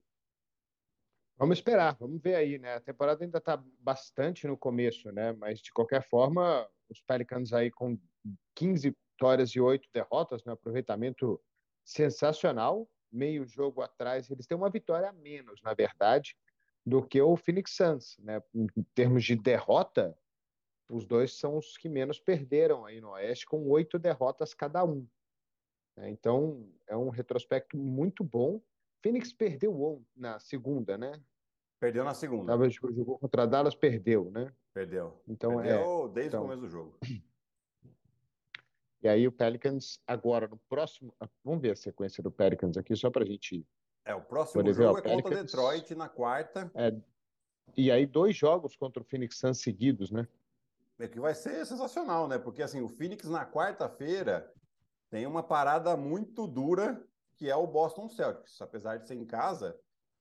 Vamos 1.37 1.57
esperar, 1.57 1.95
vamos 1.99 2.21
ver 2.21 2.35
aí, 2.35 2.57
né? 2.57 2.75
A 2.75 2.81
temporada 2.81 3.23
ainda 3.23 3.37
está 3.37 3.63
bastante 3.79 4.45
no 4.47 4.57
começo, 4.57 5.09
né? 5.11 5.31
Mas 5.33 5.59
de 5.59 5.71
qualquer 5.71 6.03
forma, 6.09 6.67
os 6.89 6.99
Pelicans 7.01 7.53
aí 7.53 7.71
com 7.71 7.97
15 8.55 8.89
vitórias 9.13 9.51
e 9.51 9.59
8 9.59 9.87
derrotas, 9.93 10.43
né? 10.43 10.51
aproveitamento 10.51 11.41
sensacional 11.85 12.89
meio 13.11 13.45
jogo 13.45 13.81
atrás, 13.81 14.29
eles 14.29 14.45
têm 14.45 14.57
uma 14.57 14.69
vitória 14.69 15.09
a 15.09 15.13
menos, 15.13 15.61
na 15.61 15.73
verdade, 15.73 16.35
do 16.85 17.03
que 17.03 17.21
o 17.21 17.35
Phoenix 17.35 17.75
Suns, 17.75 18.17
né? 18.19 18.41
Em 18.53 18.67
termos 18.95 19.23
de 19.23 19.35
derrota, 19.35 20.17
os 20.89 21.05
dois 21.05 21.37
são 21.37 21.57
os 21.57 21.77
que 21.77 21.87
menos 21.87 22.19
perderam 22.19 22.85
aí 22.85 22.99
no 22.99 23.11
Oeste, 23.11 23.45
com 23.45 23.67
oito 23.69 23.99
derrotas 23.99 24.53
cada 24.53 24.83
um. 24.83 25.07
Né? 25.95 26.09
Então, 26.09 26.67
é 26.87 26.97
um 26.97 27.09
retrospecto 27.09 27.77
muito 27.77 28.23
bom. 28.23 28.61
Phoenix 29.01 29.31
perdeu 29.31 30.03
na 30.15 30.39
segunda, 30.39 30.97
né? 30.97 31.21
Perdeu 31.79 32.03
na 32.03 32.13
segunda. 32.13 32.51
Tava, 32.51 32.69
jogou 32.69 33.17
contra 33.19 33.47
Dallas, 33.47 33.75
perdeu, 33.75 34.29
né? 34.31 34.51
Perdeu. 34.73 35.21
Então, 35.27 35.57
perdeu 35.57 36.05
é, 36.05 36.09
desde 36.09 36.29
então, 36.29 36.41
o 36.41 36.43
começo 36.43 36.61
do 36.61 36.69
jogo. 36.69 36.97
E 39.01 39.07
aí 39.07 39.27
o 39.27 39.31
Pelicans 39.31 39.99
agora 40.05 40.47
no 40.47 40.57
próximo, 40.69 41.13
vamos 41.43 41.61
ver 41.61 41.71
a 41.71 41.75
sequência 41.75 42.21
do 42.21 42.31
Pelicans 42.31 42.77
aqui 42.77 42.95
só 42.95 43.09
para 43.09 43.23
a 43.23 43.25
gente. 43.25 43.65
É 44.05 44.13
o 44.13 44.21
próximo 44.21 44.63
ver, 44.63 44.73
jogo 44.73 44.97
é 44.97 45.01
Pelicans, 45.01 45.23
contra 45.23 45.43
Detroit 45.43 45.95
na 45.95 46.09
quarta. 46.09 46.71
É, 46.75 46.93
e 47.77 47.91
aí 47.91 48.05
dois 48.05 48.35
jogos 48.35 48.75
contra 48.75 49.01
o 49.01 49.05
Phoenix 49.05 49.37
Suns 49.37 49.61
seguidos, 49.61 50.11
né? 50.11 50.27
É 50.99 51.07
que 51.07 51.19
vai 51.19 51.33
ser 51.33 51.65
sensacional, 51.65 52.27
né? 52.27 52.37
Porque 52.37 52.61
assim 52.61 52.81
o 52.81 52.89
Phoenix 52.89 53.25
na 53.29 53.45
quarta-feira 53.45 54.51
tem 55.09 55.25
uma 55.25 55.41
parada 55.41 55.95
muito 55.95 56.45
dura 56.45 57.01
que 57.37 57.49
é 57.49 57.55
o 57.55 57.65
Boston 57.65 58.09
Celtics, 58.09 58.61
apesar 58.61 58.97
de 58.97 59.07
ser 59.07 59.15
em 59.15 59.25
casa, 59.25 59.79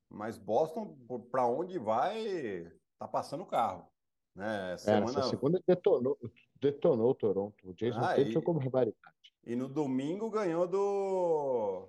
mas 0.08 0.38
Boston 0.38 0.96
para 1.32 1.44
onde 1.46 1.76
vai 1.76 2.70
tá 2.96 3.08
passando 3.08 3.42
o 3.42 3.46
carro. 3.46 3.88
Né? 4.36 4.76
Semana... 4.76 5.06
É, 5.06 5.10
essa 5.10 5.22
segunda 5.24 5.60
detonou, 5.66 6.16
detonou 6.60 7.10
o 7.10 7.14
Toronto. 7.14 7.56
O 7.68 7.74
Jason 7.74 7.98
ah, 7.98 8.14
Tatum 8.14 8.30
jogou 8.30 8.54
barbaridade. 8.54 9.14
E 9.44 9.56
no 9.56 9.68
domingo 9.68 10.30
ganhou 10.30 10.66
do. 10.66 11.88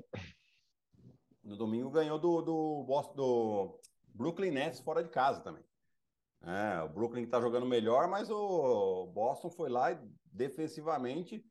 No 1.43 1.55
domingo 1.57 1.89
ganhou 1.89 2.19
do, 2.19 2.41
do, 2.41 2.85
do 3.15 3.79
Brooklyn 4.13 4.51
Nets 4.51 4.79
fora 4.79 5.03
de 5.03 5.09
casa 5.09 5.41
também. 5.41 5.63
É, 6.41 6.81
o 6.83 6.89
Brooklyn 6.89 7.23
está 7.23 7.41
jogando 7.41 7.65
melhor, 7.65 8.07
mas 8.07 8.29
o 8.29 9.07
Boston 9.07 9.49
foi 9.49 9.69
lá 9.69 9.91
e 9.91 9.99
defensivamente 10.31 11.43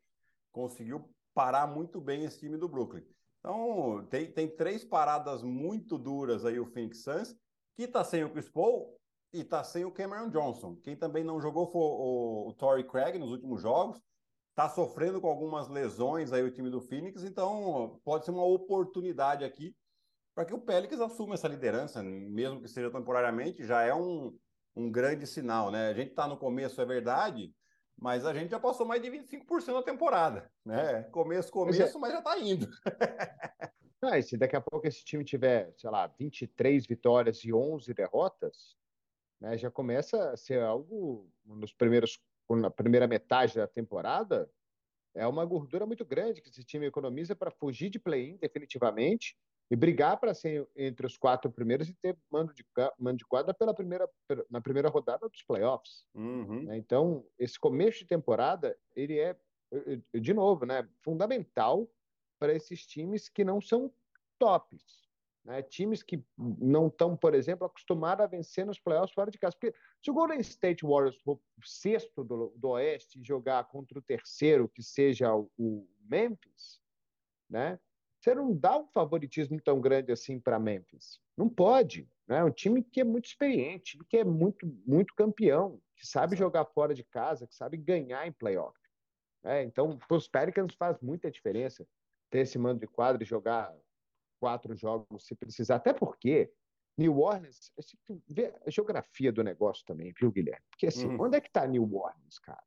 conseguiu 0.50 1.10
parar 1.34 1.66
muito 1.66 2.00
bem 2.00 2.24
esse 2.24 2.38
time 2.40 2.56
do 2.56 2.68
Brooklyn. 2.68 3.04
Então, 3.38 4.06
tem, 4.10 4.30
tem 4.32 4.48
três 4.48 4.84
paradas 4.84 5.42
muito 5.42 5.98
duras 5.98 6.44
aí 6.44 6.58
o 6.58 6.66
Phoenix 6.66 7.02
Suns, 7.02 7.36
que 7.76 7.84
está 7.84 8.02
sem 8.02 8.24
o 8.24 8.30
Chris 8.30 8.48
Paul, 8.48 8.97
e 9.32 9.44
tá 9.44 9.62
sem 9.62 9.84
o 9.84 9.92
Cameron 9.92 10.30
Johnson. 10.30 10.76
Quem 10.76 10.96
também 10.96 11.22
não 11.22 11.40
jogou 11.40 11.66
foi 11.70 11.80
o, 11.82 12.48
o 12.48 12.54
Torrey 12.54 12.84
Craig 12.84 13.18
nos 13.18 13.30
últimos 13.30 13.60
jogos. 13.60 14.00
Tá 14.54 14.68
sofrendo 14.68 15.20
com 15.20 15.28
algumas 15.28 15.68
lesões 15.68 16.32
aí 16.32 16.42
o 16.42 16.50
time 16.50 16.70
do 16.70 16.80
Phoenix, 16.80 17.22
então 17.22 18.00
pode 18.04 18.24
ser 18.24 18.32
uma 18.32 18.44
oportunidade 18.44 19.44
aqui 19.44 19.74
para 20.34 20.44
que 20.44 20.54
o 20.54 20.60
Pelicans 20.60 21.00
assuma 21.00 21.34
essa 21.34 21.48
liderança, 21.48 22.00
mesmo 22.00 22.60
que 22.60 22.68
seja 22.68 22.90
temporariamente, 22.90 23.66
já 23.66 23.82
é 23.82 23.92
um, 23.92 24.36
um 24.76 24.88
grande 24.88 25.26
sinal, 25.26 25.70
né? 25.70 25.88
A 25.88 25.92
gente 25.92 26.10
está 26.10 26.28
no 26.28 26.36
começo, 26.36 26.80
é 26.80 26.86
verdade, 26.86 27.52
mas 27.96 28.24
a 28.24 28.32
gente 28.32 28.50
já 28.50 28.60
passou 28.60 28.86
mais 28.86 29.02
de 29.02 29.10
25% 29.10 29.72
da 29.72 29.82
temporada, 29.82 30.48
né? 30.64 31.02
Começo, 31.10 31.50
começo, 31.50 31.96
é. 31.96 32.00
mas 32.00 32.12
já 32.12 32.18
está 32.20 32.38
indo. 32.38 32.68
ah, 34.00 34.22
se 34.22 34.36
daqui 34.36 34.54
a 34.54 34.60
pouco 34.60 34.86
esse 34.86 35.04
time 35.04 35.24
tiver, 35.24 35.74
sei 35.76 35.90
lá, 35.90 36.06
23 36.06 36.86
vitórias 36.86 37.42
e 37.44 37.52
11 37.52 37.92
derrotas, 37.92 38.76
né, 39.40 39.56
já 39.56 39.70
começa 39.70 40.30
a 40.30 40.36
ser 40.36 40.62
algo 40.62 41.30
nos 41.44 41.72
primeiros 41.72 42.18
na 42.50 42.70
primeira 42.70 43.06
metade 43.06 43.56
da 43.56 43.66
temporada 43.66 44.50
é 45.14 45.26
uma 45.26 45.44
gordura 45.44 45.84
muito 45.86 46.04
grande 46.04 46.40
que 46.40 46.48
esse 46.48 46.64
time 46.64 46.86
economiza 46.86 47.36
para 47.36 47.50
fugir 47.50 47.90
de 47.90 47.98
play-in 47.98 48.36
definitivamente 48.36 49.36
e 49.70 49.76
brigar 49.76 50.18
para 50.18 50.32
ser 50.32 50.66
entre 50.74 51.06
os 51.06 51.16
quatro 51.16 51.50
primeiros 51.50 51.88
e 51.88 51.94
ter 51.94 52.16
mando 52.30 52.54
de, 52.54 52.64
mando 52.98 53.18
de 53.18 53.26
quadra 53.26 53.52
pela 53.52 53.74
primeira, 53.74 54.08
na 54.48 54.60
primeira 54.60 54.88
rodada 54.88 55.28
dos 55.28 55.42
playoffs. 55.42 56.06
Uhum. 56.14 56.64
Né? 56.64 56.78
Então, 56.78 57.26
esse 57.38 57.58
começo 57.58 57.98
de 57.98 58.06
temporada, 58.06 58.76
ele 58.96 59.18
é, 59.18 59.36
de 60.14 60.32
novo, 60.32 60.64
né, 60.64 60.88
fundamental 61.02 61.86
para 62.38 62.54
esses 62.54 62.86
times 62.86 63.28
que 63.28 63.44
não 63.44 63.60
são 63.60 63.92
tops. 64.38 65.07
Né? 65.48 65.62
Times 65.62 66.02
que 66.02 66.22
não 66.36 66.88
estão, 66.88 67.16
por 67.16 67.34
exemplo, 67.34 67.66
acostumados 67.66 68.22
a 68.22 68.28
vencer 68.28 68.66
nos 68.66 68.78
playoffs 68.78 69.14
fora 69.14 69.30
de 69.30 69.38
casa. 69.38 69.56
Porque 69.58 69.74
se 70.04 70.10
o 70.10 70.14
Golden 70.14 70.40
State 70.40 70.84
Warriors 70.84 71.16
for 71.22 71.40
sexto 71.64 72.22
do, 72.22 72.52
do 72.54 72.68
Oeste 72.68 73.18
e 73.18 73.24
jogar 73.24 73.64
contra 73.64 73.98
o 73.98 74.02
terceiro, 74.02 74.68
que 74.68 74.82
seja 74.82 75.34
o, 75.34 75.50
o 75.58 75.88
Memphis, 76.06 76.82
né? 77.48 77.80
você 78.20 78.34
não 78.34 78.54
dá 78.54 78.76
um 78.76 78.86
favoritismo 78.88 79.58
tão 79.58 79.80
grande 79.80 80.12
assim 80.12 80.38
para 80.38 80.58
Memphis. 80.58 81.18
Não 81.34 81.48
pode. 81.48 82.06
Né? 82.26 82.40
É 82.40 82.44
um 82.44 82.50
time 82.50 82.82
que 82.82 83.00
é 83.00 83.04
muito 83.04 83.24
experiente, 83.24 83.98
que 84.06 84.18
é 84.18 84.24
muito, 84.24 84.66
muito 84.86 85.14
campeão, 85.14 85.80
que 85.96 86.06
sabe 86.06 86.32
Sim. 86.32 86.40
jogar 86.40 86.66
fora 86.66 86.92
de 86.92 87.04
casa, 87.04 87.46
que 87.46 87.54
sabe 87.54 87.78
ganhar 87.78 88.26
em 88.26 88.32
playoff. 88.32 88.78
É, 89.44 89.62
então, 89.62 89.96
para 89.96 90.16
os 90.18 90.28
Pelicans 90.28 90.74
faz 90.74 91.00
muita 91.00 91.30
diferença 91.30 91.88
ter 92.28 92.40
esse 92.40 92.58
mando 92.58 92.80
de 92.80 92.86
quadro 92.86 93.22
e 93.22 93.26
jogar 93.26 93.74
quatro 94.38 94.74
jogos 94.76 95.26
se 95.26 95.34
precisar. 95.34 95.76
Até 95.76 95.92
porque 95.92 96.52
New 96.98 97.20
Orleans, 97.20 97.72
vê 98.26 98.52
a 98.66 98.70
geografia 98.70 99.32
do 99.32 99.44
negócio 99.44 99.84
também, 99.86 100.12
viu, 100.18 100.32
Guilherme? 100.32 100.64
Porque 100.70 100.88
assim, 100.88 101.06
uhum. 101.06 101.22
onde 101.22 101.36
é 101.36 101.40
que 101.40 101.46
está 101.46 101.66
New 101.66 101.94
Orleans, 101.94 102.38
cara? 102.40 102.62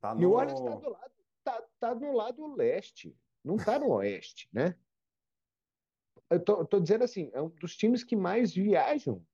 Tá 0.00 0.12
no... 0.12 0.20
New 0.20 0.32
Orleans 0.32 0.58
está 0.58 0.74
do 0.74 0.90
lado, 0.90 1.12
tá, 1.44 1.62
tá 1.78 1.94
do 1.94 2.12
lado 2.12 2.54
leste, 2.54 3.16
não 3.44 3.54
está 3.54 3.78
no 3.78 3.92
oeste, 3.92 4.48
né? 4.52 4.74
Eu 6.28 6.44
tô, 6.44 6.64
tô, 6.64 6.80
dizendo 6.80 7.04
assim, 7.04 7.30
é 7.32 7.40
um 7.40 7.48
dos 7.48 7.76
times 7.76 8.02
que 8.02 8.16
mais 8.16 8.52
viajam 8.52 9.24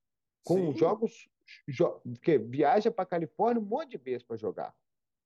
com 0.43 0.71
Sim. 0.71 0.77
jogos 0.77 1.27
jo, 1.67 1.99
que 2.21 2.37
viaja 2.37 2.91
para 2.91 3.07
Califórnia 3.07 3.59
um 3.59 3.65
monte 3.65 3.91
de 3.91 3.97
vezes 3.97 4.21
para 4.21 4.37
jogar. 4.37 4.75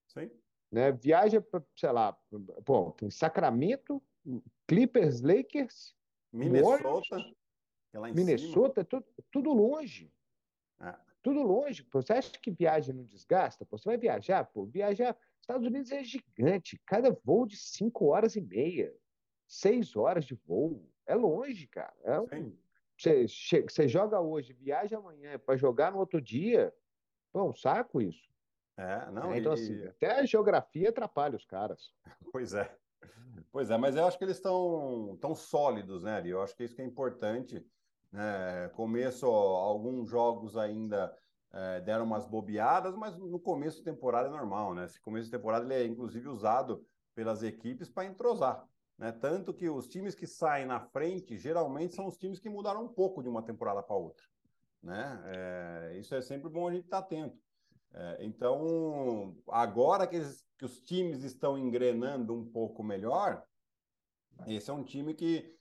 Sim. 0.07 0.31
Né? 0.71 0.93
Viaja 0.93 1.41
para, 1.41 1.61
sei 1.75 1.91
lá, 1.91 2.17
bom, 2.65 2.91
tem 2.91 3.11
Sacramento, 3.11 4.01
Clippers, 4.65 5.19
Lakers, 5.19 5.96
Minnesota. 6.37 7.17
É 7.93 7.99
Minnesota, 8.13 8.83
tudo, 8.83 9.05
tudo 9.31 9.53
longe. 9.53 10.11
É. 10.81 10.95
Tudo 11.23 11.41
longe. 11.41 11.85
Você 11.91 12.13
acha 12.13 12.31
que 12.39 12.51
viagem 12.51 12.93
não 12.93 13.03
desgasta? 13.03 13.65
Pô, 13.65 13.77
você 13.77 13.89
vai 13.89 13.97
viajar? 13.97 14.45
Pô, 14.45 14.65
viajar. 14.65 15.17
Estados 15.41 15.65
Unidos 15.65 15.91
é 15.91 16.03
gigante. 16.03 16.79
Cada 16.85 17.11
voo 17.23 17.45
de 17.45 17.57
cinco 17.57 18.07
horas 18.07 18.35
e 18.35 18.41
meia, 18.41 18.93
seis 19.47 19.95
horas 19.95 20.25
de 20.25 20.35
voo. 20.35 20.89
É 21.05 21.15
longe, 21.15 21.67
cara. 21.67 21.93
É 22.03 22.19
um... 22.19 22.57
você, 22.97 23.25
você 23.61 23.87
joga 23.87 24.19
hoje, 24.19 24.53
viaja 24.53 24.97
amanhã 24.97 25.39
para 25.39 25.57
jogar 25.57 25.91
no 25.91 25.99
outro 25.99 26.21
dia. 26.21 26.73
Pô, 27.31 27.49
um 27.49 27.53
saco 27.53 28.01
isso. 28.01 28.27
É, 28.77 29.09
não. 29.11 29.33
É, 29.33 29.39
então, 29.39 29.53
e... 29.53 29.55
assim, 29.55 29.83
até 29.85 30.19
a 30.19 30.25
geografia 30.25 30.89
atrapalha 30.89 31.35
os 31.35 31.45
caras. 31.45 31.93
Pois 32.31 32.53
é. 32.53 32.77
Pois 33.57 33.71
é, 33.71 33.75
mas 33.75 33.95
eu 33.95 34.05
acho 34.05 34.19
que 34.19 34.23
eles 34.23 34.37
estão 34.37 35.17
tão 35.19 35.33
sólidos, 35.33 36.03
né, 36.03 36.11
Ari? 36.11 36.29
Eu 36.29 36.43
acho 36.43 36.55
que 36.55 36.63
isso 36.63 36.75
que 36.75 36.81
é 36.83 36.85
importante. 36.85 37.65
Né? 38.11 38.69
Começo, 38.75 39.25
alguns 39.25 40.07
jogos 40.11 40.55
ainda 40.55 41.11
é, 41.51 41.81
deram 41.81 42.05
umas 42.05 42.23
bobeadas, 42.27 42.95
mas 42.95 43.17
no 43.17 43.39
começo 43.39 43.79
da 43.79 43.91
temporada 43.91 44.27
é 44.27 44.31
normal, 44.31 44.75
né? 44.75 44.85
Esse 44.85 45.01
começo 45.01 45.25
de 45.25 45.31
temporada 45.31 45.65
ele 45.65 45.73
é 45.73 45.87
inclusive 45.87 46.29
usado 46.29 46.85
pelas 47.15 47.41
equipes 47.41 47.89
para 47.89 48.05
entrosar. 48.05 48.63
Né? 48.95 49.11
Tanto 49.11 49.51
que 49.51 49.67
os 49.67 49.87
times 49.87 50.13
que 50.13 50.27
saem 50.27 50.67
na 50.67 50.79
frente 50.79 51.35
geralmente 51.35 51.95
são 51.95 52.05
os 52.05 52.15
times 52.15 52.39
que 52.39 52.51
mudaram 52.51 52.83
um 52.83 52.89
pouco 52.89 53.23
de 53.23 53.27
uma 53.27 53.41
temporada 53.41 53.81
para 53.81 53.95
outra. 53.95 54.23
Né? 54.83 55.19
É, 55.25 55.97
isso 55.97 56.13
é 56.13 56.21
sempre 56.21 56.47
bom 56.47 56.67
a 56.67 56.71
gente 56.71 56.85
estar 56.85 57.01
tá 57.01 57.05
atento. 57.07 57.35
É, 57.93 58.25
então, 58.25 59.35
agora 59.47 60.05
que, 60.05 60.17
eles, 60.17 60.45
que 60.57 60.65
os 60.65 60.79
times 60.81 61.23
estão 61.23 61.57
engrenando 61.57 62.33
um 62.33 62.45
pouco 62.45 62.83
melhor, 62.83 63.43
esse 64.45 64.69
é 64.69 64.73
um 64.73 64.83
time 64.83 65.13
que 65.13 65.55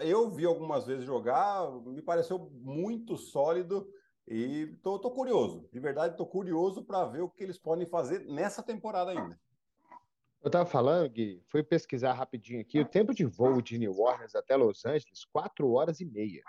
eu 0.00 0.30
vi 0.30 0.44
algumas 0.44 0.86
vezes 0.86 1.04
jogar, 1.04 1.70
me 1.82 2.02
pareceu 2.02 2.50
muito 2.52 3.16
sólido 3.16 3.88
e 4.26 4.66
tô, 4.82 4.98
tô 4.98 5.10
curioso, 5.10 5.68
de 5.72 5.78
verdade, 5.78 6.16
tô 6.16 6.26
curioso 6.26 6.84
para 6.84 7.04
ver 7.04 7.22
o 7.22 7.28
que 7.28 7.44
eles 7.44 7.58
podem 7.58 7.86
fazer 7.86 8.24
nessa 8.26 8.62
temporada 8.62 9.12
ainda. 9.12 9.38
Eu 10.42 10.48
estava 10.48 10.66
falando, 10.66 11.10
Gui, 11.10 11.42
fui 11.48 11.62
pesquisar 11.62 12.12
rapidinho 12.12 12.60
aqui, 12.60 12.78
o 12.78 12.84
tempo 12.84 13.14
de 13.14 13.24
voo 13.24 13.60
de 13.60 13.78
New 13.78 13.98
Orleans 13.98 14.34
até 14.34 14.54
Los 14.54 14.84
Angeles, 14.84 15.24
quatro 15.24 15.70
horas 15.72 16.00
e 16.00 16.04
meia. 16.04 16.42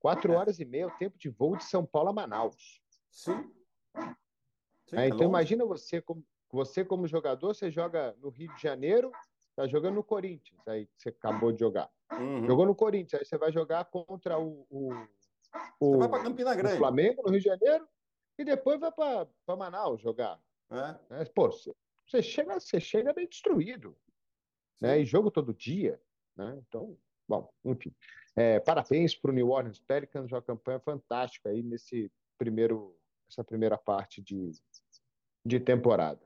Quatro 0.00 0.32
é. 0.32 0.36
horas 0.36 0.58
e 0.58 0.64
meia 0.64 0.84
é 0.84 0.86
o 0.86 0.96
tempo 0.96 1.18
de 1.18 1.28
voo 1.28 1.56
de 1.56 1.64
São 1.64 1.84
Paulo 1.84 2.10
a 2.10 2.12
Manaus. 2.12 2.80
Sim. 3.10 3.48
Sim, 4.88 4.96
é, 4.96 5.06
então 5.06 5.18
longe. 5.18 5.28
imagina 5.28 5.64
você 5.64 6.00
como, 6.00 6.24
você 6.50 6.84
como 6.84 7.06
jogador, 7.06 7.54
você 7.54 7.70
joga 7.70 8.14
no 8.20 8.28
Rio 8.28 8.52
de 8.54 8.62
Janeiro, 8.62 9.10
tá 9.54 9.66
jogando 9.66 9.96
no 9.96 10.04
Corinthians, 10.04 10.60
aí 10.66 10.88
você 10.96 11.08
acabou 11.08 11.52
de 11.52 11.60
jogar. 11.60 11.90
Uhum. 12.12 12.46
Jogou 12.46 12.66
no 12.66 12.74
Corinthians, 12.74 13.20
aí 13.20 13.26
você 13.26 13.36
vai 13.36 13.50
jogar 13.50 13.84
contra 13.86 14.38
o, 14.38 14.66
o, 14.70 14.92
o 15.80 15.92
você 15.92 15.98
vai 15.98 16.08
para 16.08 16.22
Campina 16.22 16.54
Grande. 16.54 16.78
Flamengo 16.78 17.22
no 17.22 17.30
Rio 17.30 17.40
de 17.40 17.46
Janeiro 17.46 17.88
e 18.38 18.44
depois 18.44 18.78
vai 18.78 18.92
para 18.92 19.56
Manaus 19.56 20.00
jogar. 20.00 20.40
É. 20.70 21.22
É, 21.22 21.24
pô, 21.24 21.50
você 21.50 22.22
chega, 22.22 22.58
você 22.58 22.80
chega 22.80 23.12
bem 23.12 23.26
destruído, 23.26 23.96
né? 24.80 25.00
E 25.00 25.04
jogo 25.04 25.30
todo 25.30 25.54
dia, 25.54 26.00
né? 26.36 26.60
Então, 26.66 26.96
bom, 27.28 27.50
enfim. 27.64 27.94
É, 28.34 28.60
parabéns 28.60 29.14
para 29.14 29.30
o 29.30 29.34
New 29.34 29.50
Orleans 29.50 29.78
Pelicans, 29.80 30.30
uma 30.30 30.42
campanha 30.42 30.78
fantástica 30.80 31.48
aí 31.48 31.62
nesse 31.62 32.12
primeiro, 32.38 32.96
essa 33.28 33.44
primeira 33.44 33.76
parte 33.76 34.22
de, 34.22 34.50
de 35.44 35.60
temporada. 35.60 36.20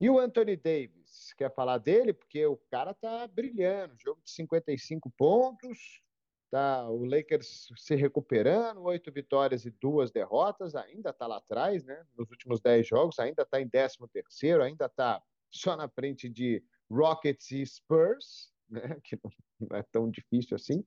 E 0.00 0.08
o 0.08 0.18
Anthony 0.18 0.56
Davis, 0.56 1.34
quer 1.36 1.52
falar 1.54 1.78
dele? 1.78 2.12
Porque 2.12 2.44
o 2.46 2.56
cara 2.70 2.94
tá 2.94 3.26
brilhando, 3.28 3.94
jogo 3.98 4.22
de 4.24 4.30
55 4.30 5.10
pontos, 5.10 6.02
tá 6.50 6.88
o 6.88 7.04
Lakers 7.04 7.68
se 7.76 7.94
recuperando, 7.94 8.82
oito 8.82 9.12
vitórias 9.12 9.66
e 9.66 9.70
duas 9.70 10.10
derrotas, 10.10 10.74
ainda 10.74 11.12
tá 11.12 11.26
lá 11.26 11.36
atrás, 11.36 11.84
né? 11.84 12.04
Nos 12.16 12.30
últimos 12.30 12.60
dez 12.60 12.86
jogos, 12.86 13.18
ainda 13.18 13.44
tá 13.44 13.60
em 13.60 13.68
13 13.68 13.98
terceiro, 14.12 14.62
ainda 14.62 14.88
tá 14.88 15.22
só 15.50 15.76
na 15.76 15.88
frente 15.88 16.28
de 16.28 16.64
Rockets 16.90 17.50
e 17.50 17.64
Spurs, 17.66 18.50
né? 18.68 18.80
Que 19.04 19.18
não 19.60 19.76
é 19.76 19.82
tão 19.82 20.10
difícil 20.10 20.56
assim. 20.56 20.84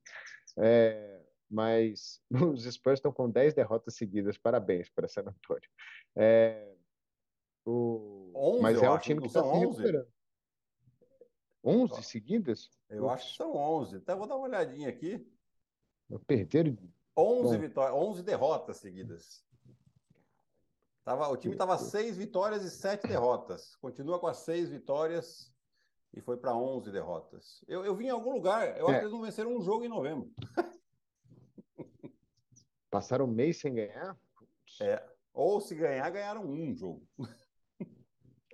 É, 0.58 1.23
mas 1.54 2.20
os 2.52 2.64
Spurs 2.64 2.98
estão 2.98 3.12
com 3.12 3.30
10 3.30 3.54
derrotas 3.54 3.94
seguidas. 3.94 4.36
Parabéns 4.36 4.88
para 4.88 5.06
San 5.06 5.22
Antonio. 5.22 5.70
É, 6.16 6.74
o... 7.64 8.32
11, 8.34 8.60
mas 8.60 8.82
é 8.82 8.90
um 8.90 8.98
time 8.98 9.20
que 9.20 9.28
está 9.28 9.42
se 9.42 9.58
recuperando. 9.58 10.08
11 11.64 12.02
seguidas? 12.02 12.68
Eu 12.90 13.08
acho 13.08 13.30
que 13.30 13.36
são 13.36 13.56
11. 13.56 13.96
Até 13.96 14.14
vou 14.14 14.26
dar 14.26 14.36
uma 14.36 14.46
olhadinha 14.46 14.88
aqui. 14.88 15.26
Perderam. 16.26 16.76
11 17.16 17.56
vitórias, 17.58 17.96
11 17.96 18.22
derrotas 18.24 18.76
seguidas. 18.78 19.44
Tava, 21.04 21.28
o 21.28 21.36
time 21.36 21.54
estava 21.54 21.78
6 21.78 22.16
vitórias 22.16 22.64
e 22.64 22.70
7 22.70 23.06
derrotas. 23.06 23.76
Continua 23.76 24.18
com 24.18 24.26
as 24.26 24.38
6 24.38 24.70
vitórias 24.70 25.54
e 26.12 26.20
foi 26.20 26.36
para 26.36 26.54
11 26.54 26.90
derrotas. 26.90 27.64
Eu, 27.68 27.84
eu 27.84 27.94
vi 27.94 28.06
em 28.06 28.10
algum 28.10 28.32
lugar, 28.32 28.76
eu 28.76 28.88
é. 28.88 28.90
acho 28.90 28.98
que 28.98 29.04
eles 29.04 29.12
não 29.12 29.22
venceram 29.22 29.54
um 29.54 29.62
jogo 29.62 29.84
em 29.84 29.88
novembro. 29.88 30.30
Passaram 32.94 33.24
um 33.24 33.28
mês 33.28 33.58
sem 33.58 33.74
ganhar? 33.74 34.16
É. 34.80 35.02
Ou 35.32 35.60
se 35.60 35.74
ganhar, 35.74 36.08
ganharam 36.10 36.46
um 36.46 36.72
jogo. 36.72 37.04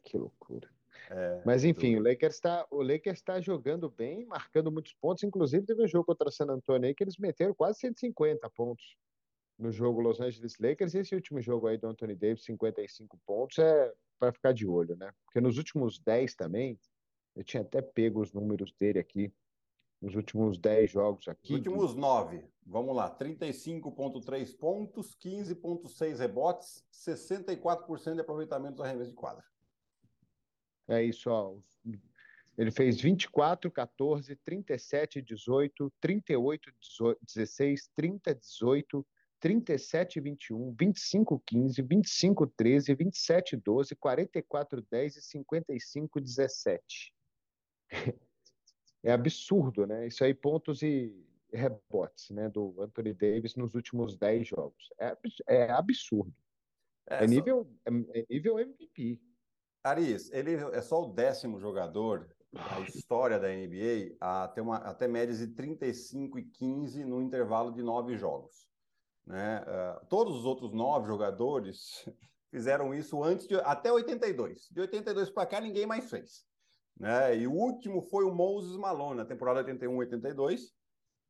Que 0.03 0.17
loucura. 0.17 0.67
É, 1.11 1.43
Mas 1.45 1.63
enfim, 1.63 1.95
o 1.97 2.03
Lakers 2.03 2.37
está 2.37 2.67
o 2.71 2.83
Lakers 2.83 3.19
está 3.19 3.39
jogando 3.39 3.91
bem, 3.91 4.25
marcando 4.25 4.73
muitos 4.73 4.95
pontos. 4.95 5.23
Inclusive 5.23 5.67
teve 5.67 5.85
um 5.85 5.87
jogo 5.87 6.07
contra 6.07 6.31
o 6.31 6.33
San 6.33 6.47
Antonio 6.47 6.89
aí 6.89 6.95
que 6.95 7.05
eles 7.05 7.19
meteram 7.19 7.53
quase 7.53 7.81
150 7.81 8.49
pontos 8.49 8.97
no 9.59 9.71
jogo 9.71 10.01
Los 10.01 10.23
Angeles 10.23 10.59
Lakers. 10.59 10.95
Esse 10.95 11.15
último 11.15 11.43
jogo 11.43 11.67
aí 11.67 11.77
do 11.77 11.87
Anthony 11.87 12.17
Davis, 12.17 12.43
55 12.45 13.21
pontos, 13.27 13.59
é 13.59 13.93
para 14.19 14.33
ficar 14.33 14.53
de 14.53 14.67
olho, 14.67 14.97
né? 14.97 15.13
Porque 15.27 15.41
nos 15.41 15.59
últimos 15.59 15.99
10 16.01 16.35
também, 16.35 16.81
eu 17.37 17.45
tinha 17.45 17.63
até 17.63 17.83
pego 17.83 18.23
os 18.23 18.33
números 18.33 18.73
dele 18.73 18.99
aqui, 18.99 19.31
nos 20.01 20.15
últimos 20.15 20.59
10 20.59 20.91
jogos 20.91 21.29
aqui. 21.29 21.53
Nos 21.53 21.59
últimos 21.59 21.95
9, 21.95 22.45
vamos 22.67 22.97
lá, 22.97 23.15
35,3 23.17 24.57
pontos, 24.57 25.17
15,6 25.17 26.19
rebotes, 26.19 26.85
64% 26.93 28.15
de 28.15 28.21
aproveitamento 28.21 28.77
dos 28.77 28.85
arremessos 28.85 29.11
de 29.11 29.17
quadra. 29.17 29.45
É 30.89 31.03
isso, 31.03 31.31
ó. 31.31 31.57
Ele 32.59 32.71
fez 32.71 33.01
24, 33.01 33.71
14, 33.71 34.37
37, 34.37 35.23
18, 35.23 35.93
38, 36.01 36.73
16, 37.23 37.91
30, 37.95 38.35
18, 38.35 39.07
37-21, 39.41 40.77
25-15, 40.77 41.83
25-13, 41.83 42.95
27-12, 42.95 43.97
44-10 43.97 45.17
e 45.17 45.21
55-17. 45.21 47.13
É 49.03 49.13
absurdo, 49.13 49.87
né? 49.87 50.07
Isso 50.07 50.23
aí, 50.23 50.35
pontos 50.35 50.83
e 50.83 51.15
rebotes, 51.53 52.31
né? 52.31 52.49
Do 52.49 52.75
Anthony 52.79 53.13
Davis 53.15 53.57
nos 53.57 53.75
últimos 53.75 54.17
10 54.17 54.49
jogos. 54.49 54.91
É, 54.99 55.17
é 55.47 55.71
absurdo. 55.71 56.35
É, 57.09 57.25
é 57.25 57.27
nível, 57.27 57.65
só... 57.65 57.93
é, 57.93 58.21
é 58.21 58.27
nível 58.31 58.59
MVP. 58.59 59.21
Aris, 59.83 60.31
ele 60.33 60.55
é 60.55 60.83
só 60.83 61.03
o 61.03 61.13
décimo 61.13 61.59
jogador 61.59 62.29
da 62.53 62.81
história 62.81 63.39
da 63.39 63.49
NBA 63.49 64.17
a 64.21 64.49
ter 64.49 64.61
uma, 64.61 64.77
até 64.77 65.09
médias 65.09 65.39
de 65.39 65.49
35 65.49 66.39
e 66.39 66.45
15 66.45 67.05
no 67.05 67.23
intervalo 67.23 67.73
de 67.73 67.83
nove 67.83 68.17
jogos. 68.17 68.69
Né? 69.27 69.63
Uh, 69.63 70.07
todos 70.07 70.37
os 70.37 70.45
outros 70.45 70.73
nove 70.73 71.07
jogadores 71.07 72.05
fizeram 72.51 72.93
isso 72.93 73.23
antes 73.23 73.47
de 73.47 73.55
até 73.57 73.93
82. 73.93 74.69
De 74.71 74.81
82 74.81 75.31
para 75.31 75.47
cá, 75.47 75.61
ninguém 75.61 75.87
mais 75.87 76.11
fez. 76.11 76.45
Né? 76.99 77.39
E 77.39 77.47
o 77.47 77.53
último 77.53 78.03
foi 78.03 78.25
o 78.25 78.35
Moses 78.35 78.77
Malone, 78.77 79.19
na 79.19 79.25
temporada 79.25 79.65
81-82, 79.65 80.61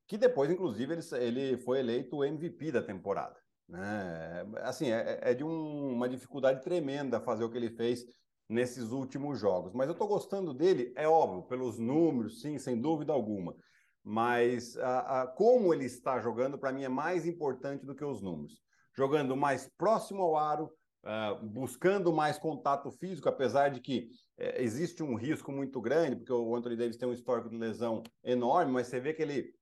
que 0.06 0.18
depois, 0.18 0.50
inclusive, 0.50 0.94
ele, 0.94 1.24
ele 1.24 1.56
foi 1.58 1.78
eleito 1.78 2.16
o 2.16 2.24
MVP 2.24 2.72
da 2.72 2.82
temporada. 2.82 3.36
Né? 3.68 4.44
Assim, 4.62 4.90
é, 4.90 5.20
é 5.22 5.34
de 5.34 5.44
um, 5.44 5.92
uma 5.92 6.08
dificuldade 6.08 6.62
tremenda 6.62 7.20
fazer 7.20 7.44
o 7.44 7.50
que 7.50 7.56
ele 7.56 7.70
fez 7.70 8.04
nesses 8.48 8.90
últimos 8.90 9.38
jogos. 9.38 9.72
Mas 9.72 9.86
eu 9.86 9.92
estou 9.92 10.08
gostando 10.08 10.52
dele, 10.52 10.92
é 10.96 11.08
óbvio, 11.08 11.44
pelos 11.44 11.78
números, 11.78 12.40
sim, 12.40 12.58
sem 12.58 12.80
dúvida 12.80 13.12
alguma. 13.12 13.54
Mas 14.02 14.76
a, 14.78 15.22
a, 15.22 15.26
como 15.28 15.72
ele 15.72 15.84
está 15.84 16.18
jogando, 16.18 16.58
para 16.58 16.72
mim, 16.72 16.82
é 16.82 16.88
mais 16.88 17.26
importante 17.26 17.86
do 17.86 17.94
que 17.94 18.04
os 18.04 18.20
números. 18.20 18.60
Jogando 18.96 19.36
mais 19.36 19.70
próximo 19.78 20.22
ao 20.22 20.36
aro, 20.36 20.70
uh, 21.04 21.44
buscando 21.46 22.12
mais 22.12 22.38
contato 22.38 22.90
físico, 22.90 23.28
apesar 23.28 23.70
de 23.70 23.80
que 23.80 24.08
uh, 24.38 24.56
existe 24.56 25.02
um 25.02 25.14
risco 25.14 25.52
muito 25.52 25.80
grande, 25.80 26.16
porque 26.16 26.32
o 26.32 26.54
Anthony 26.54 26.76
Davis 26.76 26.96
tem 26.96 27.08
um 27.08 27.12
histórico 27.12 27.48
de 27.48 27.56
lesão 27.56 28.02
enorme, 28.22 28.72
mas 28.72 28.86
você 28.86 29.00
vê 29.00 29.12
que 29.12 29.22
ele 29.22 29.54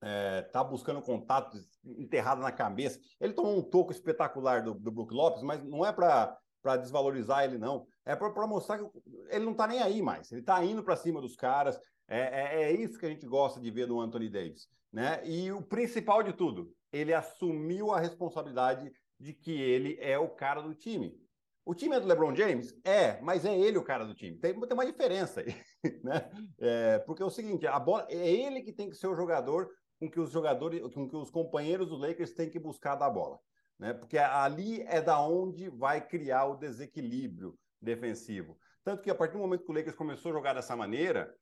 está 0.00 0.60
é, 0.60 0.64
buscando 0.64 1.02
contato 1.02 1.58
enterrado 1.84 2.40
na 2.40 2.52
cabeça. 2.52 3.00
Ele 3.20 3.32
tomou 3.32 3.58
um 3.58 3.62
toco 3.62 3.90
espetacular 3.90 4.62
do, 4.62 4.74
do 4.74 4.92
Brook 4.92 5.12
Lopes, 5.12 5.42
mas 5.42 5.62
não 5.64 5.84
é 5.84 5.92
para 5.92 6.38
desvalorizar 6.76 7.44
ele, 7.44 7.58
não. 7.58 7.86
É 8.04 8.14
para 8.14 8.46
mostrar 8.46 8.78
que 8.78 8.84
ele 9.28 9.44
não 9.44 9.52
está 9.52 9.66
nem 9.66 9.80
aí 9.82 10.00
mais. 10.00 10.30
Ele 10.30 10.40
está 10.40 10.64
indo 10.64 10.84
para 10.84 10.94
cima 10.96 11.20
dos 11.20 11.34
caras. 11.34 11.78
É, 12.06 12.20
é, 12.20 12.62
é, 12.62 12.72
isso 12.72 12.98
que 12.98 13.06
a 13.06 13.08
gente 13.08 13.26
gosta 13.26 13.60
de 13.60 13.70
ver 13.70 13.88
no 13.88 14.00
Anthony 14.00 14.30
Davis. 14.30 14.68
Né? 14.92 15.20
E 15.26 15.52
o 15.52 15.62
principal 15.62 16.22
de 16.22 16.32
tudo, 16.32 16.72
ele 16.92 17.12
assumiu 17.12 17.92
a 17.92 18.00
responsabilidade 18.00 18.90
de 19.18 19.32
que 19.32 19.52
ele 19.52 19.98
é 20.00 20.18
o 20.18 20.28
cara 20.28 20.60
do 20.60 20.74
time. 20.74 21.18
O 21.64 21.74
time 21.74 21.96
é 21.96 22.00
do 22.00 22.06
LeBron 22.06 22.34
James? 22.34 22.74
É, 22.82 23.20
mas 23.20 23.44
é 23.44 23.54
ele 23.54 23.76
o 23.76 23.84
cara 23.84 24.06
do 24.06 24.14
time. 24.14 24.38
Tem, 24.38 24.58
tem 24.58 24.72
uma 24.72 24.86
diferença 24.86 25.40
aí, 25.40 25.54
né? 26.02 26.30
É, 26.58 26.98
porque 27.00 27.22
é 27.22 27.26
o 27.26 27.30
seguinte, 27.30 27.66
a 27.66 27.78
bola 27.78 28.06
é 28.08 28.26
ele 28.26 28.62
que 28.62 28.72
tem 28.72 28.88
que 28.88 28.96
ser 28.96 29.06
o 29.06 29.14
jogador 29.14 29.68
com 30.00 30.10
que 30.10 30.18
os 30.18 30.30
jogadores, 30.30 30.80
com 30.94 31.08
que 31.08 31.16
os 31.16 31.30
companheiros 31.30 31.88
do 31.88 31.96
Lakers 31.96 32.32
têm 32.32 32.48
que 32.48 32.58
buscar 32.58 32.94
da 32.94 33.10
bola, 33.10 33.38
né? 33.78 33.92
Porque 33.92 34.16
ali 34.16 34.80
é 34.82 35.02
da 35.02 35.20
onde 35.20 35.68
vai 35.68 36.06
criar 36.06 36.46
o 36.46 36.56
desequilíbrio 36.56 37.58
defensivo. 37.82 38.58
Tanto 38.82 39.02
que 39.02 39.10
a 39.10 39.14
partir 39.14 39.34
do 39.34 39.40
momento 39.40 39.64
que 39.64 39.70
o 39.70 39.74
Lakers 39.74 39.96
começou 39.96 40.30
a 40.30 40.34
jogar 40.34 40.54
dessa 40.54 40.74
maneira, 40.74 41.34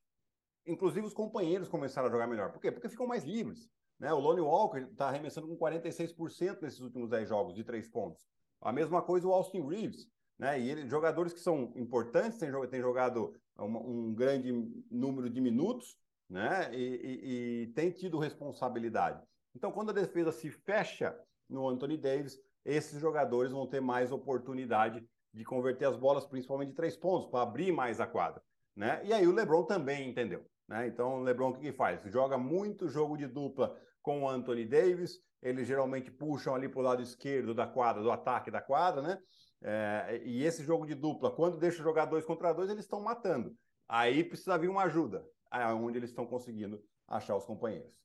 inclusive 0.66 1.06
os 1.06 1.14
companheiros 1.14 1.68
começaram 1.68 2.08
a 2.08 2.10
jogar 2.10 2.26
melhor. 2.26 2.50
Por 2.50 2.60
quê? 2.60 2.72
Porque 2.72 2.88
ficam 2.88 3.06
mais 3.06 3.22
livres. 3.22 3.70
Né? 3.98 4.12
O 4.12 4.18
Lonnie 4.18 4.42
Walker 4.42 4.86
está 4.90 5.08
arremessando 5.08 5.48
com 5.48 5.56
46% 5.56 6.62
nesses 6.62 6.80
últimos 6.80 7.08
10 7.08 7.28
jogos 7.28 7.54
de 7.54 7.64
três 7.64 7.88
pontos. 7.88 8.26
A 8.60 8.72
mesma 8.72 9.02
coisa 9.02 9.26
o 9.26 9.32
Austin 9.32 9.66
Reeves. 9.66 10.08
Né? 10.38 10.60
E 10.60 10.70
ele, 10.70 10.88
jogadores 10.88 11.32
que 11.32 11.40
são 11.40 11.72
importantes, 11.76 12.38
têm, 12.38 12.80
jogado 12.80 13.34
um, 13.58 14.08
um 14.08 14.14
grande 14.14 14.52
número 14.90 15.30
de 15.30 15.40
minutos 15.40 15.98
né? 16.28 16.74
E, 16.74 17.70
e, 17.76 17.86
e, 17.86 17.92
tido 17.92 18.18
responsabilidade. 18.18 19.22
Então, 19.54 19.72
quando 19.72 19.90
a 19.90 19.94
defesa 19.94 20.32
se 20.32 20.50
fecha 20.50 21.16
no 21.48 21.68
Anthony 21.68 21.96
Davis, 21.96 22.38
esses 22.64 23.00
jogadores 23.00 23.52
vão 23.52 23.66
ter 23.66 23.80
mais 23.80 24.10
oportunidade 24.10 25.06
de 25.32 25.44
converter 25.44 25.86
as 25.86 25.96
bolas, 25.96 26.26
principalmente 26.26 26.70
de 26.70 26.74
três 26.74 26.96
pontos, 26.96 27.28
para 27.28 27.42
abrir 27.42 27.72
mais 27.72 28.00
a 28.00 28.06
quadra. 28.06 28.42
Né? 28.74 29.00
E 29.04 29.12
aí 29.12 29.26
o 29.26 29.32
LeBron 29.32 29.64
também 29.64 30.10
entendeu. 30.10 30.44
Né? 30.68 30.88
Então, 30.88 31.20
o 31.20 31.22
LeBron 31.22 31.50
o 31.50 31.54
que, 31.54 31.60
que 31.60 31.72
faz? 31.72 32.02
Joga 32.10 32.36
muito 32.36 32.88
jogo 32.88 33.16
de 33.16 33.26
dupla 33.26 33.78
com 34.02 34.22
o 34.22 34.28
Anthony 34.28 34.64
Davis, 34.64 35.20
eles 35.42 35.66
geralmente 35.66 36.10
puxam 36.10 36.54
ali 36.54 36.68
para 36.68 36.80
o 36.80 36.82
lado 36.82 37.02
esquerdo 37.02 37.54
da 37.54 37.66
quadra, 37.66 38.02
do 38.02 38.10
ataque 38.10 38.50
da 38.50 38.60
quadra, 38.60 39.02
né? 39.02 39.18
É, 39.62 40.22
e 40.24 40.44
esse 40.44 40.62
jogo 40.62 40.86
de 40.86 40.94
dupla, 40.94 41.30
quando 41.30 41.58
deixa 41.58 41.82
jogar 41.82 42.04
dois 42.06 42.24
contra 42.24 42.52
dois, 42.52 42.70
eles 42.70 42.84
estão 42.84 43.00
matando. 43.00 43.56
Aí 43.88 44.24
precisa 44.24 44.58
vir 44.58 44.68
uma 44.68 44.84
ajuda, 44.84 45.24
onde 45.80 45.98
eles 45.98 46.10
estão 46.10 46.26
conseguindo 46.26 46.82
achar 47.06 47.36
os 47.36 47.44
companheiros. 47.44 47.96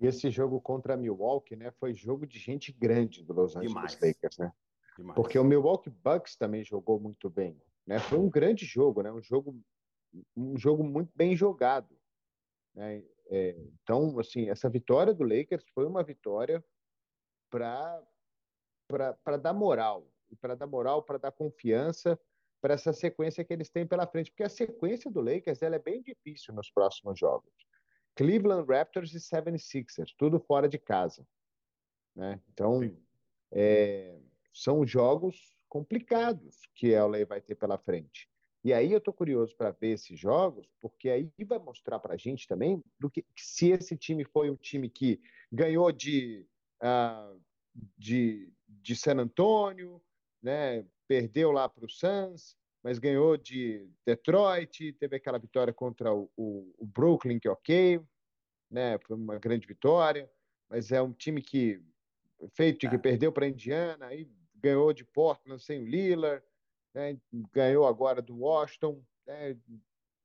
E 0.00 0.06
esse 0.06 0.30
jogo 0.30 0.60
contra 0.60 0.96
Milwaukee, 0.96 1.56
né, 1.56 1.70
foi 1.72 1.92
jogo 1.92 2.26
de 2.26 2.38
gente 2.38 2.72
grande 2.72 3.22
do 3.22 3.32
Los 3.34 3.54
Angeles 3.54 3.74
Demais. 3.74 4.00
Lakers, 4.00 4.38
né? 4.38 4.52
Demais. 4.96 5.14
Porque 5.14 5.38
o 5.38 5.44
Milwaukee 5.44 5.90
Bucks 5.90 6.36
também 6.36 6.64
jogou 6.64 6.98
muito 6.98 7.28
bem, 7.28 7.60
né? 7.86 7.98
Foi 7.98 8.18
um 8.18 8.28
grande 8.28 8.64
jogo, 8.64 9.02
né? 9.02 9.12
Um 9.12 9.22
jogo, 9.22 9.60
um 10.36 10.56
jogo 10.56 10.82
muito 10.82 11.10
bem 11.14 11.36
jogado, 11.36 11.96
né? 12.74 13.02
É, 13.32 13.56
então, 13.82 14.18
assim, 14.18 14.50
essa 14.50 14.68
vitória 14.68 15.14
do 15.14 15.22
Lakers 15.22 15.64
foi 15.72 15.86
uma 15.86 16.02
vitória 16.02 16.64
para 17.48 18.02
dar 19.40 19.52
moral, 19.52 20.10
para 20.40 20.56
dar 20.56 20.66
moral, 20.66 21.02
para 21.02 21.18
dar 21.18 21.30
confiança 21.30 22.20
para 22.60 22.74
essa 22.74 22.92
sequência 22.92 23.44
que 23.44 23.52
eles 23.52 23.70
têm 23.70 23.86
pela 23.86 24.06
frente, 24.06 24.30
porque 24.30 24.42
a 24.42 24.48
sequência 24.48 25.10
do 25.10 25.20
Lakers 25.20 25.62
ela 25.62 25.76
é 25.76 25.78
bem 25.78 26.02
difícil 26.02 26.52
nos 26.54 26.70
próximos 26.70 27.18
jogos. 27.18 27.50
Cleveland 28.14 28.70
Raptors 28.70 29.14
e 29.14 29.18
76ers, 29.18 30.12
tudo 30.18 30.38
fora 30.40 30.68
de 30.68 30.78
casa. 30.78 31.26
Né? 32.14 32.40
Então, 32.52 32.80
é, 33.52 34.20
são 34.52 34.86
jogos 34.86 35.56
complicados 35.68 36.58
que 36.74 36.94
a 36.94 37.06
LA 37.06 37.24
vai 37.24 37.40
ter 37.40 37.54
pela 37.54 37.78
frente. 37.78 38.29
E 38.62 38.72
aí 38.72 38.92
eu 38.92 38.98
estou 38.98 39.14
curioso 39.14 39.56
para 39.56 39.70
ver 39.70 39.92
esses 39.92 40.18
jogos, 40.18 40.66
porque 40.80 41.08
aí 41.08 41.30
vai 41.46 41.58
mostrar 41.58 41.98
para 41.98 42.14
a 42.14 42.16
gente 42.16 42.46
também 42.46 42.82
do 42.98 43.10
que 43.10 43.24
se 43.34 43.70
esse 43.70 43.96
time 43.96 44.24
foi 44.24 44.50
um 44.50 44.56
time 44.56 44.88
que 44.88 45.18
ganhou 45.50 45.90
de, 45.90 46.46
uh, 46.82 47.40
de, 47.96 48.52
de 48.68 48.94
San 48.94 49.16
Antônio, 49.16 50.00
né? 50.42 50.84
perdeu 51.08 51.50
lá 51.50 51.68
para 51.68 51.84
o 51.84 51.90
Suns, 51.90 52.56
mas 52.82 52.98
ganhou 52.98 53.36
de 53.36 53.88
Detroit, 54.06 54.92
teve 54.92 55.16
aquela 55.16 55.38
vitória 55.38 55.72
contra 55.72 56.14
o, 56.14 56.30
o, 56.36 56.72
o, 56.78 56.86
Brooklyn, 56.86 57.38
que 57.38 57.48
é 57.48 57.50
ok, 57.50 58.00
né? 58.70 58.96
Foi 59.00 59.16
uma 59.16 59.38
grande 59.38 59.66
vitória, 59.66 60.30
mas 60.68 60.92
é 60.92 61.02
um 61.02 61.12
time 61.12 61.42
que 61.42 61.82
feito 62.54 62.88
que 62.88 62.94
é. 62.94 62.98
perdeu 62.98 63.32
para 63.32 63.48
Indiana, 63.48 64.06
aí 64.06 64.30
ganhou 64.54 64.92
de 64.92 65.04
Portland 65.04 65.62
sem 65.62 65.82
o 65.82 65.86
Lillard, 65.86 66.44
né? 66.94 67.18
ganhou 67.52 67.86
agora 67.86 68.20
do 68.20 68.36
Washington. 68.38 69.02
Né? 69.26 69.56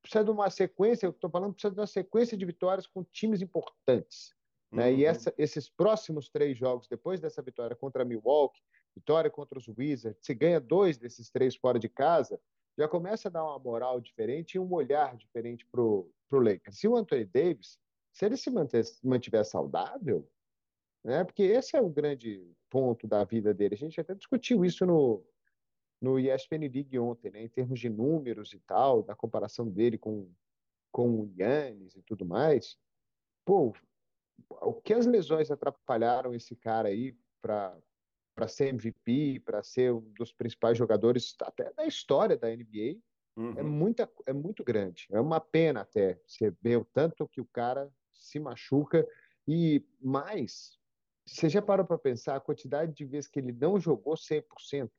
Precisa 0.02 0.24
de 0.24 0.32
uma 0.32 0.50
sequência, 0.50 1.06
eu 1.06 1.12
estou 1.12 1.30
falando, 1.30 1.54
precisa 1.54 1.74
de 1.74 1.80
uma 1.80 1.88
sequência 1.88 2.38
de 2.38 2.46
vitórias 2.46 2.86
com 2.88 3.04
times 3.04 3.42
importantes. 3.42 4.36
Né? 4.72 4.90
Uhum. 4.90 4.98
E 4.98 5.06
essa, 5.06 5.34
esses 5.38 5.70
próximos 5.70 6.30
três 6.30 6.58
jogos, 6.58 6.88
depois 6.88 7.20
dessa 7.20 7.42
vitória 7.42 7.76
contra 7.76 8.06
Milwaukee, 8.06 8.62
vitória 8.96 9.30
contra 9.30 9.58
os 9.58 9.68
Wizards, 9.68 10.24
se 10.26 10.34
ganha 10.34 10.60
dois 10.60 10.98
desses 10.98 11.30
três 11.30 11.56
fora 11.56 11.80
de 11.80 11.90
casa, 11.90 12.40
já 12.78 12.88
começa 12.88 13.28
a 13.28 13.32
dar 13.32 13.44
uma 13.44 13.60
moral 13.60 14.02
diferente 14.02 14.56
e 14.56 14.60
um 14.60 14.72
olhar 14.74 15.16
diferente 15.16 15.66
para 15.66 15.82
o 15.82 16.12
Lakers. 16.32 16.78
Se 16.78 16.88
o 16.88 16.96
Anthony 16.96 17.26
Davis, 17.26 17.80
se 18.12 18.26
ele 18.26 18.38
se 18.38 18.50
manter, 18.50 18.84
mantiver 19.04 19.46
saudável, 19.46 20.28
né, 21.04 21.24
porque 21.24 21.44
esse 21.44 21.76
é 21.76 21.82
o 21.82 21.90
grande 21.90 22.46
ponto 22.70 23.08
da 23.08 23.24
vida 23.24 23.54
dele. 23.54 23.76
A 23.76 23.78
gente 23.78 24.00
até 24.00 24.14
discutiu 24.14 24.66
isso 24.66 24.86
no, 24.86 25.24
no 26.06 26.20
ESPN 26.20 26.68
League 26.72 27.00
ontem, 27.00 27.32
né, 27.32 27.42
em 27.42 27.50
termos 27.50 27.80
de 27.80 27.90
números 27.90 28.54
e 28.54 28.60
tal, 28.60 29.02
da 29.02 29.16
comparação 29.16 29.68
dele 29.68 29.98
com, 29.98 30.32
com 30.92 31.22
o 31.22 31.34
Yannis 31.36 31.96
e 31.96 32.02
tudo 32.04 32.24
mais. 32.24 32.78
Pô, 33.44 33.74
o 34.50 34.74
que 34.74 34.94
as 34.94 35.08
lesões 35.08 35.50
atrapalharam 35.50 36.36
esse 36.36 36.56
cara 36.56 36.90
aí 36.90 37.18
para 37.42 37.76
para 38.36 38.50
ser 38.50 38.68
MVP, 38.68 39.40
para 39.46 39.64
ser 39.64 39.94
um 39.94 40.02
dos 40.12 40.34
principais 40.34 40.78
jogadores 40.78 41.34
até 41.42 41.72
da 41.72 41.86
história 41.86 42.36
da 42.36 42.50
NBA, 42.50 43.00
é 43.38 43.40
uhum. 43.40 43.54
é, 43.58 43.64
muita, 43.64 44.12
é 44.26 44.34
muito 44.34 44.62
grande. 44.62 45.08
É 45.10 45.22
uma 45.22 45.40
pena 45.40 45.80
até 45.80 46.20
você 46.28 46.54
ver 46.62 46.76
o 46.76 46.84
tanto 46.84 47.30
que 47.30 47.40
o 47.40 47.46
cara 47.46 47.90
se 48.12 48.38
machuca 48.38 49.08
e 49.48 49.82
mais, 50.02 50.78
você 51.26 51.48
já 51.48 51.62
parou 51.62 51.86
para 51.86 51.98
pensar 51.98 52.36
a 52.36 52.42
quantidade 52.42 52.94
de 52.94 53.06
vezes 53.06 53.30
que 53.30 53.40
ele 53.40 53.54
não 53.54 53.80
jogou 53.80 54.16
100%? 54.16 54.92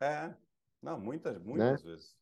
É, 0.00 0.34
não, 0.82 0.98
muitas, 0.98 1.38
muitas 1.42 1.82
né? 1.84 1.90
vezes. 1.90 2.16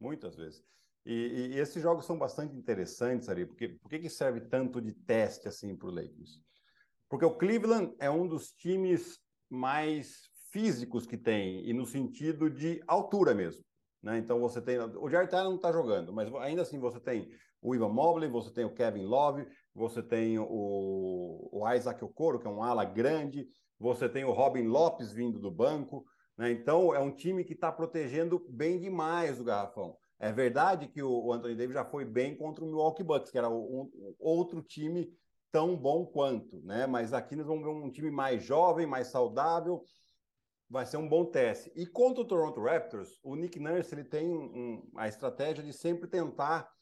Muitas 0.00 0.36
vezes. 0.36 0.64
E, 1.04 1.52
e, 1.52 1.58
esses 1.58 1.82
jogos 1.82 2.06
são 2.06 2.18
bastante 2.18 2.56
interessantes 2.56 3.28
ali, 3.28 3.44
porque 3.44 3.68
por 3.68 3.90
que 3.90 4.08
serve 4.08 4.40
tanto 4.40 4.80
de 4.80 4.92
teste 4.92 5.48
assim 5.48 5.76
para 5.76 5.88
o 5.88 5.90
Lakers? 5.90 6.40
Porque 7.08 7.26
o 7.26 7.36
Cleveland 7.36 7.94
é 7.98 8.10
um 8.10 8.26
dos 8.26 8.52
times 8.52 9.20
mais 9.50 10.30
físicos 10.50 11.06
que 11.06 11.18
tem, 11.18 11.68
e 11.68 11.72
no 11.72 11.84
sentido 11.84 12.48
de 12.48 12.82
altura 12.86 13.34
mesmo. 13.34 13.64
Né? 14.02 14.18
Então 14.18 14.40
você 14.40 14.60
tem. 14.60 14.78
O 14.78 15.08
Jair 15.08 15.30
não 15.30 15.56
está 15.56 15.72
jogando, 15.72 16.12
mas 16.12 16.32
ainda 16.36 16.62
assim 16.62 16.78
você 16.78 17.00
tem 17.00 17.30
o 17.60 17.74
Ivan 17.74 17.88
Mobley, 17.88 18.28
você 18.28 18.52
tem 18.52 18.64
o 18.64 18.74
Kevin 18.74 19.04
Love, 19.04 19.46
você 19.74 20.02
tem 20.02 20.38
o, 20.38 21.48
o 21.50 21.72
Isaac 21.72 22.04
Okoro, 22.04 22.38
que 22.38 22.46
é 22.46 22.50
um 22.50 22.62
ala 22.62 22.84
grande, 22.84 23.48
você 23.78 24.08
tem 24.08 24.24
o 24.24 24.32
Robin 24.32 24.66
Lopes 24.66 25.12
vindo 25.12 25.38
do 25.38 25.50
banco. 25.50 26.04
Né? 26.36 26.50
Então 26.50 26.94
é 26.94 26.98
um 26.98 27.10
time 27.10 27.44
que 27.44 27.52
está 27.52 27.70
protegendo 27.70 28.38
bem 28.48 28.78
demais 28.78 29.40
o 29.40 29.44
garrafão. 29.44 29.96
É 30.18 30.32
verdade 30.32 30.88
que 30.88 31.02
o 31.02 31.32
Anthony 31.32 31.54
Davis 31.54 31.74
já 31.74 31.84
foi 31.84 32.04
bem 32.04 32.36
contra 32.36 32.64
o 32.64 32.66
Milwaukee 32.66 33.02
Bucks, 33.02 33.30
que 33.30 33.38
era 33.38 33.50
um, 33.50 33.90
outro 34.18 34.62
time 34.62 35.12
tão 35.50 35.76
bom 35.76 36.06
quanto, 36.06 36.60
né? 36.62 36.86
Mas 36.86 37.12
aqui 37.12 37.36
nós 37.36 37.46
vamos 37.46 37.62
ver 37.62 37.70
um 37.70 37.90
time 37.90 38.10
mais 38.10 38.42
jovem, 38.42 38.86
mais 38.86 39.08
saudável, 39.08 39.84
vai 40.68 40.86
ser 40.86 40.96
um 40.96 41.08
bom 41.08 41.24
teste. 41.24 41.70
E 41.74 41.86
contra 41.86 42.22
o 42.22 42.26
Toronto 42.26 42.60
Raptors, 42.60 43.20
o 43.22 43.36
Nick 43.36 43.58
Nurse 43.60 43.94
ele 43.94 44.04
tem 44.04 44.28
um, 44.28 44.88
a 44.96 45.06
estratégia 45.06 45.62
de 45.62 45.72
sempre 45.72 46.08
tentar 46.08 46.72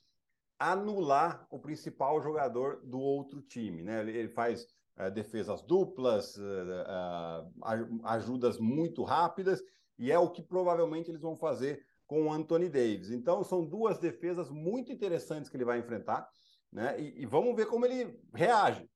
anular 0.59 1.47
o 1.51 1.59
principal 1.59 2.23
jogador 2.23 2.81
do 2.85 3.01
outro 3.01 3.43
time, 3.43 3.83
né? 3.83 4.01
Ele, 4.01 4.17
ele 4.17 4.29
faz 4.29 4.67
defesas 5.15 5.63
duplas, 5.63 6.37
uh, 6.37 6.43
uh, 6.43 8.01
ajudas 8.05 8.59
muito 8.59 9.03
rápidas, 9.03 9.63
e 9.99 10.11
é 10.11 10.19
o 10.19 10.31
que 10.31 10.43
provavelmente 10.43 11.11
eles 11.11 11.23
vão 11.23 11.37
fazer 11.37 11.85
com 12.07 12.27
o 12.27 12.33
Anthony 12.33 12.69
Davis. 12.69 13.11
Então, 13.11 13.43
são 13.43 13.65
duas 13.65 13.99
defesas 13.99 14.51
muito 14.51 14.93
interessantes 14.93 15.49
que 15.49 15.57
ele 15.57 15.65
vai 15.65 15.79
enfrentar 15.79 16.29
né? 16.73 16.99
E, 16.99 17.23
e 17.23 17.27
vamos 17.27 17.55
ver 17.55 17.67
como 17.67 17.85
ele 17.85 18.19
reage. 18.35 18.89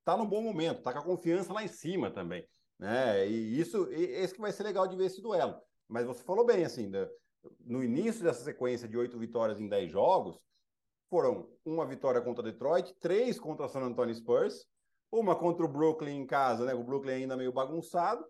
Está 0.00 0.16
no 0.16 0.26
bom 0.26 0.40
momento, 0.40 0.78
está 0.78 0.92
com 0.92 1.00
a 1.00 1.04
confiança 1.04 1.52
lá 1.52 1.62
em 1.62 1.68
cima 1.68 2.10
também, 2.10 2.48
né? 2.78 3.28
E 3.28 3.60
isso, 3.60 3.92
e, 3.92 4.04
esse 4.04 4.34
que 4.34 4.40
vai 4.40 4.50
ser 4.50 4.62
legal 4.62 4.88
de 4.88 4.96
ver 4.96 5.04
esse 5.04 5.20
duelo. 5.20 5.60
Mas 5.86 6.06
você 6.06 6.24
falou 6.24 6.46
bem, 6.46 6.64
assim, 6.64 6.90
no 7.60 7.84
início 7.84 8.24
dessa 8.24 8.42
sequência 8.42 8.88
de 8.88 8.96
oito 8.96 9.18
vitórias 9.18 9.60
em 9.60 9.68
dez 9.68 9.90
jogos, 9.90 10.40
foram 11.10 11.50
uma 11.64 11.86
vitória 11.86 12.20
contra 12.20 12.42
Detroit, 12.42 12.94
três 13.00 13.38
contra 13.38 13.68
San 13.68 13.80
Antonio 13.80 14.14
Spurs, 14.14 14.66
uma 15.10 15.36
contra 15.36 15.64
o 15.64 15.68
Brooklyn 15.68 16.20
em 16.20 16.26
casa, 16.26 16.64
né? 16.64 16.74
O 16.74 16.84
Brooklyn 16.84 17.14
ainda 17.14 17.36
meio 17.36 17.52
bagunçado. 17.52 18.24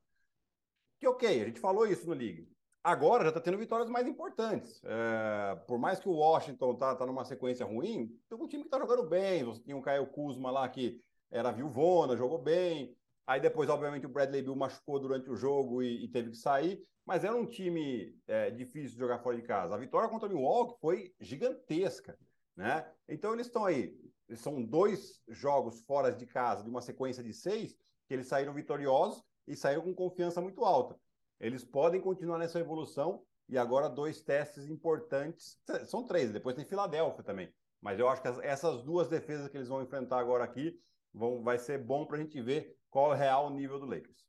Que 0.99 1.07
ok, 1.07 1.43
a 1.43 1.47
gente 1.47 1.61
falou 1.61 1.87
isso 1.87 2.07
no 2.07 2.15
League 2.15 2.49
agora 2.83 3.25
já 3.25 3.29
está 3.29 3.41
tendo 3.41 3.59
vitórias 3.59 3.91
mais 3.91 4.07
importantes. 4.07 4.81
É, 4.85 5.57
por 5.67 5.79
mais 5.79 6.01
que 6.01 6.09
o 6.09 6.13
Washington 6.13 6.75
tá, 6.75 6.95
tá 6.95 7.07
numa 7.07 7.25
sequência 7.25 7.67
ruim, 7.67 8.09
tem 8.29 8.39
um 8.39 8.47
time 8.47 8.63
que 8.63 8.69
está 8.69 8.79
jogando 8.79 9.09
bem. 9.09 9.45
Você 9.45 9.63
tinha 9.63 9.77
o 9.77 9.83
Caio 9.83 10.07
Kuzma 10.07 10.51
lá 10.51 10.69
que 10.69 11.01
era 11.31 11.53
viuvona, 11.53 12.17
jogou 12.17 12.39
bem. 12.39 12.97
Aí 13.27 13.41
depois, 13.41 13.69
obviamente, 13.69 14.07
o 14.07 14.09
Bradley 14.09 14.43
Bill 14.43 14.57
machucou 14.57 14.99
durante 14.99 15.31
o 15.31 15.37
jogo 15.37 15.83
e, 15.83 16.05
e 16.05 16.09
teve 16.09 16.31
que 16.31 16.37
sair. 16.37 16.83
Mas 17.05 17.25
era 17.25 17.37
um 17.37 17.47
time 17.47 18.17
é, 18.27 18.51
difícil 18.51 18.93
de 18.93 18.99
jogar 18.99 19.19
fora 19.19 19.37
de 19.37 19.43
casa. 19.43 19.75
A 19.75 19.79
vitória 19.79 20.09
contra 20.09 20.29
o 20.29 20.33
Milwaukee 20.33 20.79
foi 20.81 21.15
gigantesca, 21.21 22.19
né? 22.57 22.87
Então 23.09 23.33
eles 23.33 23.47
estão 23.47 23.65
aí. 23.65 23.95
São 24.37 24.63
dois 24.63 25.23
jogos 25.29 25.81
fora 25.81 26.13
de 26.13 26.27
casa 26.27 26.63
de 26.63 26.69
uma 26.69 26.83
sequência 26.83 27.23
de 27.23 27.33
seis 27.33 27.75
que 28.07 28.15
eles 28.15 28.27
saíram 28.27 28.55
vitoriosos 28.55 29.23
e 29.47 29.57
saíram 29.57 29.83
com 29.83 29.95
confiança 29.95 30.41
muito 30.41 30.65
alta. 30.65 30.99
Eles 31.41 31.65
podem 31.65 32.01
continuar 32.01 32.39
nessa 32.39 32.59
evolução 32.59 33.23
e 33.49 33.57
agora 33.57 33.89
dois 33.89 34.21
testes 34.21 34.67
importantes. 34.67 35.59
São 35.87 36.05
três, 36.05 36.33
depois 36.33 36.57
tem 36.57 36.65
Filadélfia 36.65 37.23
também. 37.23 37.53
Mas 37.81 37.99
eu 37.99 38.09
acho 38.09 38.21
que 38.21 38.29
essas 38.43 38.83
duas 38.83 39.09
defesas 39.09 39.49
que 39.49 39.57
eles 39.57 39.69
vão 39.69 39.83
enfrentar 39.83 40.19
agora 40.19 40.45
aqui 40.45 40.79
vão, 41.15 41.43
vai 41.43 41.59
ser 41.59 41.79
bom 41.79 42.05
para 42.05 42.17
a 42.17 42.21
gente 42.21 42.41
ver 42.43 42.77
qual 42.91 43.13
é 43.13 43.17
o 43.17 43.19
real 43.19 43.51
nível 43.51 43.79
do 43.79 43.87
Lakers. 43.87 44.27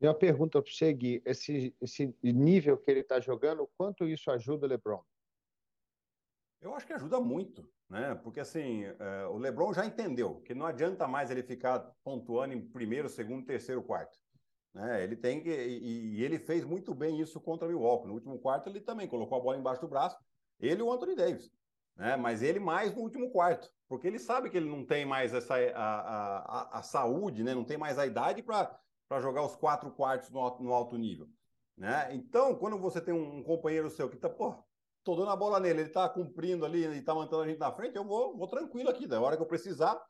E 0.00 0.06
uma 0.06 0.14
pergunta 0.14 0.60
para 0.60 0.70
você, 0.70 0.92
Gui. 0.92 1.22
Esse, 1.24 1.74
esse 1.80 2.12
nível 2.22 2.76
que 2.76 2.90
ele 2.90 3.00
está 3.00 3.20
jogando, 3.20 3.68
quanto 3.76 4.04
isso 4.04 4.30
ajuda 4.30 4.66
o 4.66 4.68
LeBron? 4.68 5.00
Eu 6.62 6.74
acho 6.76 6.86
que 6.86 6.92
ajuda 6.92 7.18
muito, 7.18 7.68
né? 7.90 8.14
Porque 8.14 8.38
assim, 8.38 8.84
é, 8.84 9.26
o 9.26 9.36
LeBron 9.36 9.74
já 9.74 9.84
entendeu 9.84 10.36
que 10.42 10.54
não 10.54 10.64
adianta 10.64 11.08
mais 11.08 11.28
ele 11.28 11.42
ficar 11.42 11.80
pontuando 12.04 12.54
em 12.54 12.60
primeiro, 12.60 13.08
segundo, 13.08 13.44
terceiro, 13.44 13.82
quarto. 13.82 14.16
Né? 14.72 15.02
Ele 15.02 15.16
tem 15.16 15.42
que, 15.42 15.50
e, 15.50 16.22
ele 16.22 16.38
fez 16.38 16.64
muito 16.64 16.94
bem 16.94 17.20
isso 17.20 17.40
contra 17.40 17.66
o 17.66 17.70
Milwaukee. 17.70 18.06
No 18.06 18.14
último 18.14 18.38
quarto, 18.38 18.68
ele 18.68 18.80
também 18.80 19.08
colocou 19.08 19.36
a 19.36 19.40
bola 19.40 19.58
embaixo 19.58 19.80
do 19.80 19.88
braço. 19.88 20.16
Ele 20.60 20.80
e 20.80 20.82
o 20.82 20.92
Anthony 20.92 21.16
Davis. 21.16 21.50
Né? 21.96 22.16
Mas 22.16 22.42
ele 22.42 22.60
mais 22.60 22.94
no 22.94 23.02
último 23.02 23.30
quarto, 23.30 23.68
porque 23.88 24.06
ele 24.06 24.18
sabe 24.18 24.48
que 24.48 24.56
ele 24.56 24.70
não 24.70 24.86
tem 24.86 25.04
mais 25.04 25.34
essa 25.34 25.56
a, 25.74 26.38
a, 26.38 26.78
a 26.78 26.82
saúde, 26.82 27.42
né? 27.42 27.54
não 27.54 27.64
tem 27.64 27.76
mais 27.76 27.98
a 27.98 28.06
idade 28.06 28.42
para 28.42 29.20
jogar 29.20 29.44
os 29.44 29.56
quatro 29.56 29.90
quartos 29.90 30.30
no, 30.30 30.58
no 30.60 30.72
alto 30.72 30.96
nível. 30.96 31.28
Né? 31.76 32.14
Então, 32.14 32.54
quando 32.54 32.78
você 32.78 33.00
tem 33.00 33.12
um 33.12 33.42
companheiro 33.42 33.90
seu 33.90 34.08
que 34.08 34.16
tá, 34.16 34.30
pô, 34.30 34.54
tô 35.04 35.16
dando 35.16 35.30
a 35.30 35.36
bola 35.36 35.58
nele, 35.58 35.82
ele 35.82 35.90
tá 35.90 36.08
cumprindo 36.08 36.64
ali 36.64 36.84
e 36.84 37.02
tá 37.02 37.14
mantendo 37.14 37.42
a 37.42 37.46
gente 37.46 37.58
na 37.58 37.72
frente, 37.72 37.96
eu 37.96 38.04
vou, 38.04 38.36
vou 38.36 38.46
tranquilo 38.46 38.88
aqui. 38.88 39.06
Da 39.06 39.20
hora 39.20 39.36
que 39.36 39.42
eu 39.42 39.46
precisar, 39.46 40.00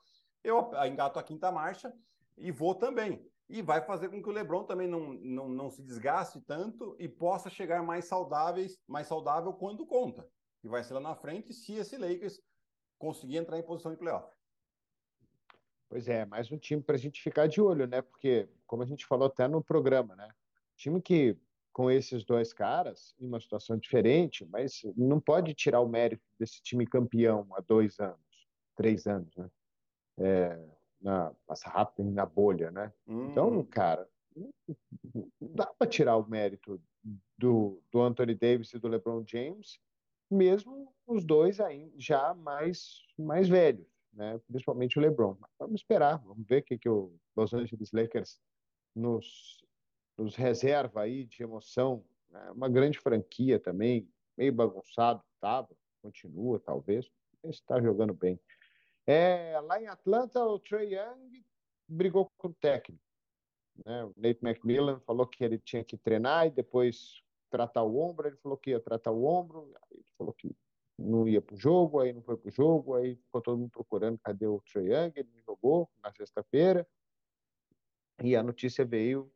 eu 0.45 0.71
engato 0.87 1.19
a 1.19 1.23
quinta 1.23 1.51
marcha 1.51 1.93
e 2.37 2.51
vou 2.51 2.75
também 2.75 3.27
e 3.49 3.61
vai 3.61 3.83
fazer 3.83 4.09
com 4.09 4.23
que 4.23 4.29
o 4.29 4.33
LeBron 4.33 4.65
também 4.65 4.89
não, 4.89 5.13
não, 5.13 5.49
não 5.49 5.71
se 5.71 5.83
desgaste 5.83 6.41
tanto 6.41 6.97
e 6.99 7.07
possa 7.07 7.51
chegar 7.51 7.83
mais 7.83 8.07
saudáveis, 8.07 8.81
mais 8.89 9.07
saudável 9.07 9.53
quando 9.53 9.87
conta. 9.87 10.27
E 10.65 10.69
vai 10.69 10.83
ser 10.83 10.95
lá 10.95 11.01
na 11.01 11.15
frente 11.15 11.53
se 11.53 11.75
esse 11.75 11.99
Lakers 11.99 12.41
conseguir 12.99 13.37
entrar 13.37 13.59
em 13.59 13.63
posição 13.63 13.91
de 13.91 13.99
playoff. 13.99 14.35
Pois 15.89 16.09
é, 16.09 16.25
mais 16.25 16.51
um 16.51 16.57
time 16.57 16.81
para 16.81 16.95
a 16.95 16.99
gente 16.99 17.21
ficar 17.21 17.47
de 17.47 17.61
olho, 17.61 17.87
né? 17.87 18.01
Porque, 18.01 18.49
como 18.67 18.83
a 18.83 18.87
gente 18.87 19.05
falou 19.05 19.27
até 19.27 19.47
no 19.47 19.63
programa, 19.63 20.17
né? 20.17 20.31
Time 20.75 21.03
que, 21.03 21.37
com 21.73 21.91
esses 21.91 22.25
dois 22.25 22.53
caras, 22.53 23.15
em 23.19 23.27
uma 23.27 23.41
situação 23.41 23.77
diferente, 23.79 24.47
mas 24.47 24.83
não 24.97 25.19
pode 25.19 25.55
tirar 25.55 25.81
o 25.81 25.89
mérito 25.89 26.23
desse 26.39 26.63
time 26.63 26.87
campeão 26.87 27.47
há 27.55 27.61
dois 27.61 27.99
anos, 27.99 28.49
três 28.77 29.07
anos, 29.07 29.35
né? 29.37 29.51
É, 30.19 30.69
na, 31.01 31.33
passa 31.47 31.69
rápido 31.71 32.11
na 32.11 32.27
bolha, 32.27 32.71
né? 32.71 32.93
Então, 33.07 33.49
uhum. 33.49 33.65
cara, 33.65 34.09
não 34.37 34.53
dá 35.41 35.67
para 35.67 35.91
tirar 35.91 36.17
o 36.17 36.29
mérito 36.29 36.81
do, 37.37 37.83
do 37.91 38.01
Anthony 38.01 38.35
Davis 38.35 38.73
e 38.73 38.79
do 38.79 38.89
LeBron 38.89 39.25
James, 39.27 39.81
mesmo 40.31 40.93
os 41.07 41.25
dois 41.25 41.61
ainda 41.61 41.93
já 41.99 42.35
mais, 42.35 43.03
mais 43.19 43.49
velhos, 43.49 43.87
né? 44.13 44.39
Principalmente 44.47 44.99
o 44.99 45.03
LeBron. 45.03 45.37
Mas 45.41 45.51
vamos 45.59 45.81
esperar, 45.81 46.19
vamos 46.19 46.47
ver 46.47 46.61
o 46.61 46.65
que, 46.65 46.79
que 46.79 46.89
o 46.89 47.15
Los 47.35 47.53
Angeles 47.53 47.91
Lakers 47.93 48.41
nos, 48.95 49.65
nos 50.23 50.37
reserva 50.37 51.03
aí 51.03 51.25
de 51.25 51.43
emoção. 51.43 52.05
Né? 52.31 52.51
Uma 52.53 52.69
grande 52.69 52.99
franquia 52.99 53.59
também, 53.59 54.09
meio 54.37 54.53
bagunçado, 54.53 55.23
estava, 55.35 55.69
continua 56.01 56.61
talvez, 56.61 57.11
está 57.45 57.81
jogando 57.81 58.15
bem. 58.15 58.41
É, 59.07 59.59
lá 59.61 59.83
em 59.83 59.89
Atlanta, 59.89 60.45
o 60.45 60.59
Trey 60.59 60.95
Young 60.95 61.45
brigou 61.89 62.31
com 62.39 62.49
o 62.49 62.55
técnico. 62.55 63.03
Né? 63.85 64.05
O 64.05 64.15
Nate 64.17 64.39
McMillan 64.43 65.01
falou 65.01 65.27
que 65.27 65.43
ele 65.43 65.59
tinha 65.59 65.85
que 65.85 65.97
treinar 65.97 66.47
e 66.47 66.51
depois 66.51 67.23
tratar 67.51 67.83
o 67.83 67.99
ombro. 67.99 68.29
Ele 68.29 68.37
falou 68.37 68.57
que 68.57 68.71
ia 68.71 68.81
tratar 68.81 69.11
o 69.11 69.25
ombro, 69.25 69.75
ele 69.91 70.05
falou 70.17 70.33
que 70.33 70.55
não 70.97 71.27
ia 71.27 71.43
para 71.43 71.55
o 71.55 71.59
jogo, 71.59 71.99
aí 71.99 72.13
não 72.13 72.23
foi 72.23 72.37
para 72.37 72.49
o 72.49 72.53
jogo, 72.53 72.95
aí 72.95 73.17
ficou 73.17 73.41
todo 73.41 73.59
mundo 73.59 73.71
procurando 73.71 74.19
cadê 74.19 74.47
o 74.47 74.63
Trey 74.73 74.87
Young. 74.87 75.13
Ele 75.17 75.43
jogou 75.45 75.91
na 76.03 76.13
sexta-feira 76.13 76.87
e 78.23 78.37
a 78.37 78.43
notícia 78.43 78.85
veio 78.85 79.33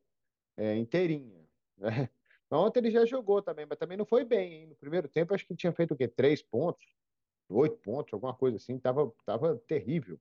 é, 0.56 0.76
inteirinha. 0.76 1.44
Né? 1.76 2.08
Ontem 2.50 2.80
ele 2.80 2.90
já 2.90 3.04
jogou 3.04 3.42
também, 3.42 3.66
mas 3.68 3.78
também 3.78 3.96
não 3.96 4.06
foi 4.06 4.24
bem. 4.24 4.52
Hein? 4.54 4.66
No 4.66 4.76
primeiro 4.76 5.08
tempo, 5.08 5.34
acho 5.34 5.46
que 5.46 5.54
tinha 5.54 5.72
feito 5.72 5.94
o 5.94 5.96
quê? 5.96 6.06
Três 6.06 6.42
pontos 6.42 6.86
oito 7.48 7.76
pontos, 7.78 8.12
alguma 8.12 8.34
coisa 8.34 8.56
assim, 8.56 8.76
estava 8.76 9.12
tava 9.24 9.56
terrível. 9.66 10.18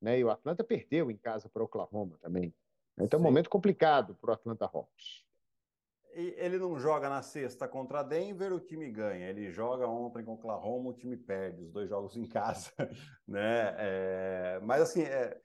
Né? 0.00 0.18
E 0.18 0.24
o 0.24 0.30
Atlanta 0.30 0.62
perdeu 0.64 1.10
em 1.10 1.16
casa 1.16 1.48
para 1.48 1.62
o 1.62 1.64
Oklahoma 1.64 2.18
também. 2.20 2.54
Então, 2.98 3.18
é 3.18 3.20
um 3.20 3.24
momento 3.24 3.50
complicado 3.50 4.14
para 4.20 4.30
o 4.30 4.34
Atlanta 4.34 4.64
Hawks. 4.64 5.24
E 6.14 6.34
ele 6.38 6.58
não 6.58 6.78
joga 6.78 7.10
na 7.10 7.20
sexta 7.20 7.68
contra 7.68 8.02
Denver, 8.02 8.52
o 8.52 8.60
time 8.60 8.90
ganha. 8.90 9.28
Ele 9.28 9.50
joga 9.50 9.86
ontem 9.86 10.24
com 10.24 10.32
o 10.32 10.34
Oklahoma, 10.34 10.90
o 10.90 10.94
time 10.94 11.14
perde 11.14 11.62
os 11.62 11.70
dois 11.70 11.90
jogos 11.90 12.16
em 12.16 12.26
casa, 12.26 12.72
né? 13.28 13.74
É... 13.78 14.60
mas 14.62 14.80
assim, 14.80 15.02
é... 15.02 15.38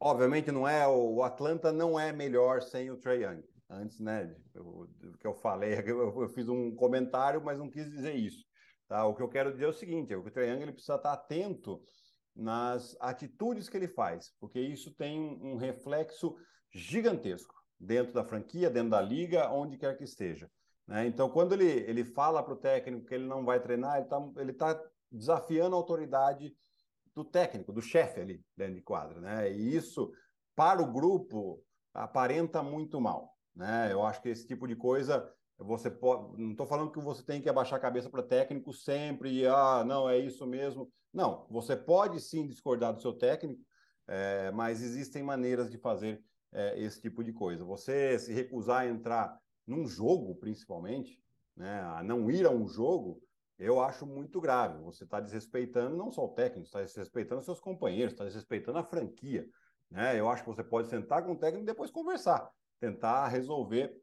obviamente 0.00 0.52
não 0.52 0.66
é 0.66 0.86
o 0.86 1.22
Atlanta 1.22 1.72
não 1.72 1.98
é 1.98 2.12
melhor 2.12 2.62
sem 2.62 2.90
o 2.90 2.96
Trey 2.96 3.24
Young. 3.24 3.42
Antes, 3.68 3.98
né? 3.98 4.34
Do 4.52 5.18
que 5.18 5.26
eu 5.26 5.34
falei, 5.34 5.74
eu, 5.86 6.22
eu 6.22 6.28
fiz 6.28 6.48
um 6.48 6.74
comentário, 6.74 7.42
mas 7.42 7.58
não 7.58 7.70
quis 7.70 7.90
dizer 7.90 8.14
isso. 8.14 8.44
Tá? 8.86 9.04
O 9.06 9.14
que 9.14 9.22
eu 9.22 9.28
quero 9.28 9.52
dizer 9.52 9.64
é 9.64 9.68
o 9.68 9.72
seguinte: 9.72 10.12
é 10.12 10.16
o 10.16 10.30
Triângulo 10.30 10.64
ele 10.64 10.72
precisa 10.72 10.96
estar 10.96 11.12
atento 11.12 11.80
nas 12.34 12.96
atitudes 13.00 13.68
que 13.68 13.76
ele 13.76 13.88
faz, 13.88 14.32
porque 14.40 14.60
isso 14.60 14.92
tem 14.94 15.20
um 15.20 15.56
reflexo 15.56 16.36
gigantesco 16.72 17.54
dentro 17.78 18.12
da 18.12 18.24
franquia, 18.24 18.68
dentro 18.68 18.90
da 18.90 19.00
liga, 19.00 19.50
onde 19.50 19.78
quer 19.78 19.96
que 19.96 20.04
esteja. 20.04 20.50
Né? 20.86 21.06
Então, 21.06 21.30
quando 21.30 21.52
ele, 21.52 21.68
ele 21.88 22.04
fala 22.04 22.42
para 22.42 22.54
o 22.54 22.58
técnico 22.58 23.06
que 23.06 23.14
ele 23.14 23.26
não 23.26 23.44
vai 23.44 23.60
treinar, 23.60 23.96
ele 23.96 24.04
está 24.04 24.30
ele 24.36 24.52
tá 24.52 24.82
desafiando 25.10 25.76
a 25.76 25.78
autoridade 25.78 26.54
do 27.14 27.24
técnico, 27.24 27.72
do 27.72 27.80
chefe 27.80 28.20
ali 28.20 28.44
dentro 28.56 28.74
de 28.74 28.82
quadra. 28.82 29.20
Né? 29.20 29.52
E 29.52 29.76
isso 29.76 30.12
para 30.54 30.82
o 30.82 30.92
grupo, 30.92 31.62
aparenta 31.92 32.62
muito 32.62 33.00
mal. 33.00 33.36
Né? 33.54 33.92
Eu 33.92 34.04
acho 34.04 34.20
que 34.20 34.28
esse 34.28 34.46
tipo 34.46 34.66
de 34.66 34.76
coisa 34.76 35.32
você 35.58 35.90
pode. 35.90 36.40
Não 36.40 36.50
estou 36.50 36.66
falando 36.66 36.90
que 36.90 37.00
você 37.00 37.22
tem 37.22 37.40
que 37.40 37.48
abaixar 37.48 37.78
a 37.78 37.82
cabeça 37.82 38.10
para 38.10 38.22
técnico 38.22 38.72
sempre 38.72 39.30
e 39.30 39.46
ah, 39.46 39.84
não, 39.86 40.08
é 40.08 40.18
isso 40.18 40.46
mesmo. 40.46 40.90
Não, 41.12 41.46
você 41.48 41.76
pode 41.76 42.20
sim 42.20 42.46
discordar 42.46 42.92
do 42.92 43.00
seu 43.00 43.12
técnico, 43.12 43.62
é, 44.08 44.50
mas 44.50 44.82
existem 44.82 45.22
maneiras 45.22 45.70
de 45.70 45.78
fazer 45.78 46.22
é, 46.52 46.80
esse 46.80 47.00
tipo 47.00 47.22
de 47.22 47.32
coisa. 47.32 47.64
Você 47.64 48.18
se 48.18 48.32
recusar 48.32 48.82
a 48.82 48.88
entrar 48.88 49.38
num 49.64 49.86
jogo, 49.86 50.34
principalmente, 50.34 51.22
né, 51.56 51.80
a 51.82 52.02
não 52.02 52.28
ir 52.30 52.44
a 52.44 52.50
um 52.50 52.66
jogo, 52.66 53.22
eu 53.58 53.80
acho 53.80 54.06
muito 54.06 54.40
grave. 54.40 54.82
Você 54.82 55.04
está 55.04 55.20
desrespeitando 55.20 55.96
não 55.96 56.10
só 56.10 56.24
o 56.24 56.34
técnico, 56.34 56.66
está 56.66 56.80
desrespeitando 56.80 57.42
seus 57.42 57.60
companheiros, 57.60 58.12
está 58.12 58.24
desrespeitando 58.24 58.78
a 58.78 58.84
franquia. 58.84 59.46
Né? 59.90 60.18
Eu 60.18 60.28
acho 60.28 60.42
que 60.42 60.48
você 60.48 60.64
pode 60.64 60.88
sentar 60.88 61.24
com 61.24 61.32
o 61.32 61.38
técnico 61.38 61.62
e 61.62 61.66
depois 61.66 61.90
conversar, 61.90 62.50
tentar 62.80 63.28
resolver 63.28 63.94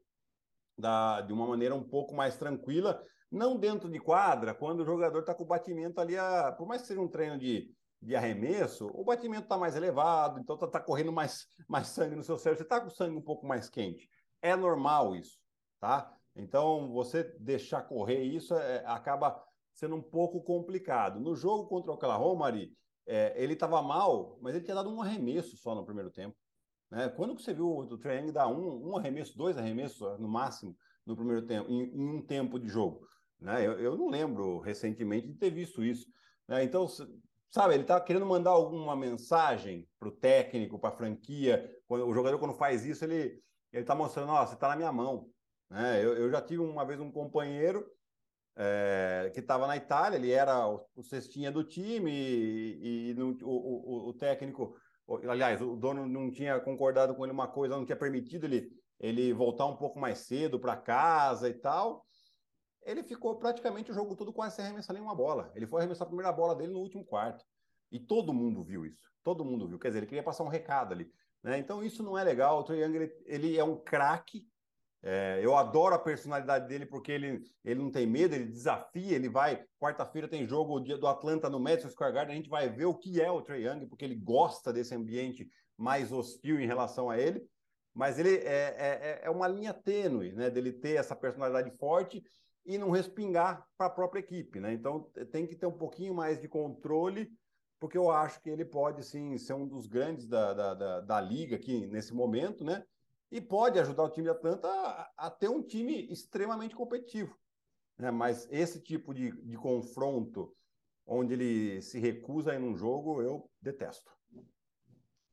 da, 0.76 1.20
de 1.20 1.32
uma 1.32 1.46
maneira 1.46 1.74
um 1.74 1.84
pouco 1.84 2.14
mais 2.14 2.36
tranquila, 2.36 3.02
não 3.30 3.58
dentro 3.58 3.90
de 3.90 3.98
quadra, 3.98 4.54
quando 4.54 4.80
o 4.80 4.84
jogador 4.84 5.20
está 5.20 5.34
com 5.34 5.44
o 5.44 5.46
batimento 5.46 6.00
ali, 6.00 6.16
a, 6.16 6.52
por 6.52 6.66
mais 6.66 6.82
que 6.82 6.88
seja 6.88 7.00
um 7.00 7.08
treino 7.08 7.38
de, 7.38 7.70
de 8.00 8.16
arremesso, 8.16 8.90
o 8.94 9.04
batimento 9.04 9.44
está 9.44 9.56
mais 9.56 9.76
elevado, 9.76 10.40
então 10.40 10.54
está 10.54 10.66
tá 10.66 10.80
correndo 10.80 11.12
mais, 11.12 11.46
mais 11.68 11.88
sangue 11.88 12.16
no 12.16 12.24
seu 12.24 12.38
cérebro, 12.38 12.58
você 12.58 12.64
está 12.64 12.80
com 12.80 12.88
o 12.88 12.90
sangue 12.90 13.16
um 13.16 13.22
pouco 13.22 13.46
mais 13.46 13.68
quente. 13.68 14.08
É 14.40 14.56
normal 14.56 15.14
isso, 15.14 15.38
tá? 15.78 16.12
Então, 16.34 16.90
você 16.92 17.24
deixar 17.38 17.82
correr 17.82 18.22
isso 18.22 18.54
é, 18.54 18.84
acaba 18.86 19.42
sendo 19.74 19.96
um 19.96 20.02
pouco 20.02 20.42
complicado. 20.42 21.20
No 21.20 21.34
jogo 21.34 21.66
contra 21.66 21.90
o 21.90 21.94
Oklahoma, 21.94 22.46
Ari, 22.46 22.72
é, 23.06 23.34
ele 23.36 23.54
estava 23.54 23.82
mal, 23.82 24.38
mas 24.40 24.54
ele 24.54 24.64
tinha 24.64 24.74
dado 24.74 24.90
um 24.90 25.02
arremesso 25.02 25.56
só 25.56 25.74
no 25.74 25.84
primeiro 25.84 26.10
tempo. 26.10 26.36
Né? 26.90 27.08
Quando 27.08 27.38
você 27.38 27.52
viu 27.54 27.68
o 27.68 27.98
Triang 27.98 28.30
dar 28.30 28.48
um, 28.48 28.90
um 28.90 28.96
arremesso, 28.96 29.36
dois 29.36 29.56
arremessos 29.56 30.00
no 30.20 30.28
máximo 30.28 30.76
no 31.06 31.16
primeiro 31.16 31.46
tempo, 31.46 31.70
em, 31.70 31.84
em 31.84 32.08
um 32.08 32.22
tempo 32.22 32.58
de 32.58 32.68
jogo? 32.68 33.06
Né? 33.40 33.66
Eu, 33.66 33.72
eu, 33.80 33.96
não 33.96 34.08
lembro 34.08 34.60
recentemente 34.60 35.26
de 35.26 35.34
ter 35.34 35.50
visto 35.50 35.82
isso. 35.82 36.06
Né? 36.46 36.62
Então, 36.62 36.86
sabe, 37.50 37.74
ele 37.74 37.82
está 37.82 38.00
querendo 38.00 38.26
mandar 38.26 38.50
alguma 38.50 38.94
mensagem 38.94 39.88
para 39.98 40.08
o 40.08 40.12
técnico, 40.12 40.78
para 40.78 40.90
a 40.90 40.96
franquia. 40.96 41.68
Quando, 41.86 42.06
o 42.06 42.14
jogador, 42.14 42.38
quando 42.38 42.54
faz 42.54 42.84
isso, 42.84 43.04
ele 43.04 43.42
está 43.72 43.94
mostrando: 43.94 44.30
ó, 44.30 44.46
você 44.46 44.54
está 44.54 44.68
na 44.68 44.76
minha 44.76 44.92
mão. 44.92 45.31
Né? 45.72 46.04
Eu, 46.04 46.14
eu, 46.14 46.30
já 46.30 46.42
tive 46.42 46.62
uma 46.62 46.84
vez 46.84 47.00
um 47.00 47.10
companheiro 47.10 47.90
é, 48.54 49.30
que 49.32 49.40
estava 49.40 49.66
na 49.66 49.74
Itália, 49.74 50.18
ele 50.18 50.30
era 50.30 50.68
o, 50.68 50.84
o 50.94 51.02
cestinha 51.02 51.50
do 51.50 51.64
time 51.64 52.12
e, 52.12 53.10
e 53.10 53.14
no, 53.14 53.30
o, 53.42 53.48
o, 53.48 54.08
o, 54.10 54.12
técnico, 54.12 54.76
aliás, 55.26 55.62
o 55.62 55.74
dono 55.74 56.06
não 56.06 56.30
tinha 56.30 56.60
concordado 56.60 57.14
com 57.14 57.24
ele 57.24 57.32
uma 57.32 57.48
coisa, 57.48 57.74
não 57.74 57.86
tinha 57.86 57.96
permitido 57.96 58.44
ele, 58.44 58.70
ele 59.00 59.32
voltar 59.32 59.64
um 59.64 59.74
pouco 59.74 59.98
mais 59.98 60.18
cedo 60.18 60.60
para 60.60 60.76
casa 60.76 61.48
e 61.48 61.54
tal. 61.54 62.04
Ele 62.84 63.02
ficou 63.02 63.38
praticamente 63.38 63.90
o 63.90 63.94
jogo 63.94 64.14
todo 64.14 64.32
quase 64.32 64.56
sem 64.56 64.66
arremessar 64.66 64.92
nenhuma 64.92 65.14
bola. 65.14 65.50
Ele 65.54 65.66
foi 65.66 65.80
arremessar 65.80 66.04
a 66.04 66.10
primeira 66.10 66.32
bola 66.32 66.54
dele 66.54 66.72
no 66.72 66.80
último 66.80 67.04
quarto. 67.04 67.42
E 67.90 67.98
todo 67.98 68.34
mundo 68.34 68.62
viu 68.62 68.84
isso. 68.84 69.00
Todo 69.22 69.44
mundo 69.44 69.68
viu. 69.68 69.78
Quer 69.78 69.88
dizer, 69.88 70.00
ele 70.00 70.06
queria 70.06 70.22
passar 70.22 70.42
um 70.44 70.48
recado 70.48 70.92
ali. 70.92 71.10
Né? 71.42 71.58
Então 71.58 71.82
isso 71.82 72.02
não 72.02 72.18
é 72.18 72.24
legal. 72.24 72.58
O 72.58 72.64
Trae 72.64 72.80
ele, 72.80 73.10
ele 73.24 73.56
é 73.56 73.64
um 73.64 73.76
craque 73.76 74.44
é, 75.04 75.40
eu 75.42 75.56
adoro 75.56 75.94
a 75.96 75.98
personalidade 75.98 76.68
dele 76.68 76.86
porque 76.86 77.10
ele, 77.10 77.42
ele 77.64 77.80
não 77.80 77.90
tem 77.90 78.06
medo, 78.06 78.34
ele 78.34 78.46
desafia, 78.46 79.16
ele 79.16 79.28
vai. 79.28 79.64
Quarta-feira 79.80 80.28
tem 80.28 80.46
jogo 80.46 80.78
do 80.78 81.06
Atlanta 81.08 81.50
no 81.50 81.58
Madison 81.58 81.90
Square 81.90 82.14
Garden, 82.14 82.34
a 82.34 82.36
gente 82.36 82.48
vai 82.48 82.68
ver 82.68 82.84
o 82.84 82.94
que 82.94 83.20
é 83.20 83.30
o 83.30 83.42
Trey 83.42 83.66
Young, 83.66 83.86
porque 83.86 84.04
ele 84.04 84.14
gosta 84.14 84.72
desse 84.72 84.94
ambiente 84.94 85.48
mais 85.76 86.12
hostil 86.12 86.60
em 86.60 86.66
relação 86.66 87.10
a 87.10 87.18
ele. 87.18 87.44
Mas 87.92 88.18
ele 88.18 88.36
é, 88.36 88.76
é, 88.78 89.20
é 89.24 89.30
uma 89.30 89.48
linha 89.48 89.74
tênue, 89.74 90.32
né? 90.32 90.48
Dele 90.48 90.72
ter 90.72 90.94
essa 90.94 91.16
personalidade 91.16 91.70
forte 91.76 92.22
e 92.64 92.78
não 92.78 92.90
respingar 92.90 93.66
para 93.76 93.88
a 93.88 93.90
própria 93.90 94.20
equipe, 94.20 94.60
né? 94.60 94.72
Então 94.72 95.10
tem 95.30 95.46
que 95.46 95.56
ter 95.56 95.66
um 95.66 95.76
pouquinho 95.76 96.14
mais 96.14 96.40
de 96.40 96.48
controle, 96.48 97.30
porque 97.80 97.98
eu 97.98 98.10
acho 98.10 98.40
que 98.40 98.48
ele 98.48 98.64
pode 98.64 99.04
sim 99.04 99.36
ser 99.36 99.54
um 99.54 99.66
dos 99.66 99.86
grandes 99.86 100.26
da, 100.28 100.54
da, 100.54 100.74
da, 100.74 101.00
da 101.00 101.20
liga 101.20 101.56
aqui 101.56 101.86
nesse 101.86 102.14
momento, 102.14 102.64
né? 102.64 102.82
E 103.32 103.40
pode 103.40 103.78
ajudar 103.78 104.04
o 104.04 104.10
time 104.10 104.24
de 104.24 104.30
Atlanta 104.30 104.68
a, 104.68 105.10
a 105.16 105.30
ter 105.30 105.48
um 105.48 105.62
time 105.62 106.06
extremamente 106.12 106.76
competitivo. 106.76 107.34
Né? 107.98 108.10
Mas 108.10 108.46
esse 108.52 108.78
tipo 108.78 109.14
de, 109.14 109.32
de 109.42 109.56
confronto, 109.56 110.54
onde 111.06 111.32
ele 111.32 111.80
se 111.80 111.98
recusa 111.98 112.54
em 112.54 112.62
um 112.62 112.76
jogo, 112.76 113.22
eu 113.22 113.50
detesto. 113.60 114.12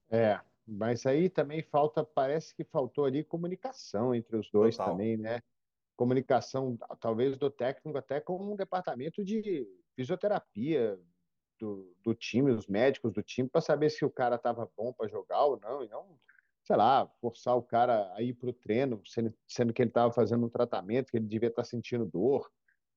É, 0.10 0.40
mas 0.66 1.06
aí 1.06 1.30
também 1.30 1.62
falta, 1.62 2.02
parece 2.04 2.56
que 2.56 2.64
faltou 2.64 3.04
ali 3.04 3.22
comunicação 3.22 4.16
entre 4.16 4.38
os 4.38 4.50
dois 4.50 4.78
Total. 4.78 4.94
também, 4.94 5.18
né? 5.18 5.42
Comunicação, 5.98 6.78
talvez 7.02 7.38
do 7.38 7.52
técnico 7.52 7.98
até 7.98 8.22
com 8.22 8.42
um 8.42 8.56
departamento 8.56 9.26
de 9.26 9.68
fisioterapia 9.94 10.98
do, 11.60 11.94
do 12.02 12.16
time, 12.16 12.52
os 12.52 12.66
médicos 12.66 13.12
do 13.12 13.22
time, 13.22 13.50
para 13.50 13.60
saber 13.60 13.90
se 13.90 14.06
o 14.06 14.10
cara 14.10 14.38
estava 14.38 14.72
bom 14.78 14.94
para 14.94 15.10
jogar 15.10 15.44
ou 15.44 15.60
não, 15.60 15.84
e 15.84 15.90
não 15.90 16.18
sei 16.70 16.76
lá, 16.76 17.08
forçar 17.20 17.58
o 17.58 17.64
cara 17.64 18.14
a 18.14 18.22
ir 18.22 18.36
para 18.36 18.52
o 18.52 18.54
treino, 18.54 19.02
sendo, 19.04 19.34
sendo 19.48 19.74
que 19.74 19.82
ele 19.82 19.90
estava 19.90 20.14
fazendo 20.14 20.46
um 20.46 20.50
tratamento, 20.50 21.10
que 21.10 21.18
ele 21.18 21.26
devia 21.26 21.50
estar 21.50 21.64
tá 21.64 21.68
sentindo 21.68 22.06
dor. 22.06 22.48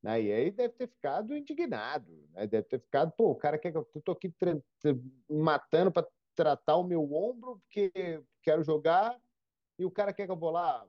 Né? 0.03 0.21
E 0.25 0.31
aí 0.33 0.51
deve 0.51 0.75
ter 0.75 0.89
ficado 0.89 1.35
indignado, 1.35 2.13
né? 2.35 2.47
deve 2.47 2.65
ter 2.65 2.81
ficado, 2.81 3.11
pô, 3.13 3.31
o 3.31 3.35
cara 3.35 3.57
quer 3.57 3.73
que 3.73 3.79
eu 3.79 3.89
estou 3.97 4.13
aqui 4.13 4.31
matando 5.27 5.91
para 5.91 6.07
tratar 6.35 6.77
o 6.77 6.85
meu 6.85 7.15
ombro 7.15 7.63
porque 7.65 8.23
quero 8.43 8.63
jogar 8.63 9.19
e 9.79 9.87
o 9.87 9.91
cara 9.91 10.13
quer 10.13 10.27
que 10.27 10.33
eu 10.33 10.37
vou 10.37 10.51
lá 10.51 10.87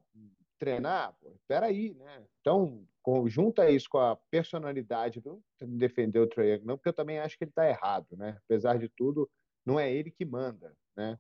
treinar? 0.60 1.16
Pô, 1.22 1.34
aí, 1.62 1.94
né? 1.94 2.26
Então, 2.42 2.86
junta 3.28 3.70
isso 3.70 3.88
com 3.90 4.00
a 4.00 4.18
personalidade 4.30 5.22
do 5.22 5.42
defender 5.62 6.20
o 6.20 6.28
Trae 6.28 6.60
não, 6.66 6.76
porque 6.76 6.90
eu 6.90 6.94
também 6.94 7.20
acho 7.20 7.38
que 7.38 7.46
ele 7.46 7.52
está 7.52 7.66
errado, 7.66 8.18
né? 8.18 8.38
Apesar 8.44 8.78
de 8.78 8.90
tudo, 8.90 9.30
não 9.66 9.80
é 9.80 9.90
ele 9.90 10.12
que 10.12 10.26
manda, 10.26 10.76
né? 10.98 11.18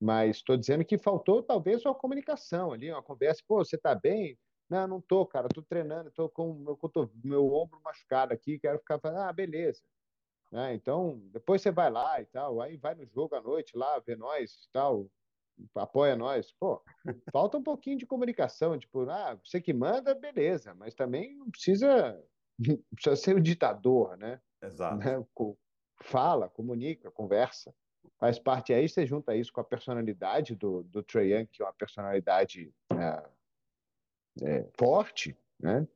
Mas 0.00 0.36
estou 0.36 0.56
dizendo 0.56 0.84
que 0.84 0.98
faltou 0.98 1.42
talvez 1.42 1.84
uma 1.84 1.94
comunicação 1.94 2.72
ali, 2.72 2.90
uma 2.90 3.02
conversa. 3.02 3.42
Pô, 3.46 3.64
você 3.64 3.76
está 3.76 3.94
bem? 3.94 4.38
Não, 4.68 4.86
não 4.86 5.00
tô, 5.00 5.26
cara. 5.26 5.46
Estou 5.46 5.62
treinando, 5.62 6.08
estou 6.08 6.28
com 6.28 6.54
meu, 6.54 6.78
meu 7.22 7.52
ombro 7.52 7.80
machucado 7.82 8.32
aqui, 8.32 8.58
quero 8.58 8.78
ficar. 8.78 9.00
Ah, 9.04 9.32
beleza. 9.32 9.82
Né? 10.50 10.74
Então, 10.74 11.20
depois 11.32 11.62
você 11.62 11.70
vai 11.70 11.90
lá 11.90 12.20
e 12.20 12.26
tal. 12.26 12.60
Aí 12.60 12.76
vai 12.76 12.94
no 12.94 13.06
jogo 13.06 13.34
à 13.34 13.40
noite 13.40 13.76
lá, 13.76 13.98
vê 14.00 14.16
nós 14.16 14.52
e 14.52 14.72
tal, 14.72 15.10
apoia 15.74 16.16
nós. 16.16 16.52
Pô, 16.52 16.82
falta 17.32 17.56
um 17.58 17.62
pouquinho 17.62 17.98
de 17.98 18.06
comunicação. 18.06 18.78
Tipo, 18.78 19.08
ah, 19.08 19.38
você 19.44 19.60
que 19.60 19.72
manda, 19.72 20.14
beleza, 20.14 20.74
mas 20.74 20.94
também 20.94 21.36
não 21.36 21.50
precisa, 21.50 22.20
não 22.58 22.78
precisa 22.94 23.16
ser 23.16 23.36
o 23.36 23.40
ditador, 23.40 24.16
né? 24.16 24.40
Exato. 24.62 24.96
Né? 24.96 25.24
Fala, 26.02 26.48
comunica, 26.48 27.10
conversa 27.10 27.74
faz 28.24 28.38
parte 28.38 28.72
aí, 28.72 28.88
você 28.88 29.04
junta 29.06 29.36
isso 29.36 29.52
com 29.52 29.60
a 29.60 29.64
personalidade 29.64 30.54
do, 30.54 30.82
do 30.84 31.02
Trae 31.02 31.34
Young, 31.34 31.46
que 31.46 31.62
é 31.62 31.66
uma 31.66 31.74
personalidade 31.74 32.72
é, 32.90 33.22
é, 34.42 34.68
forte, 34.78 35.36
né? 35.60 35.86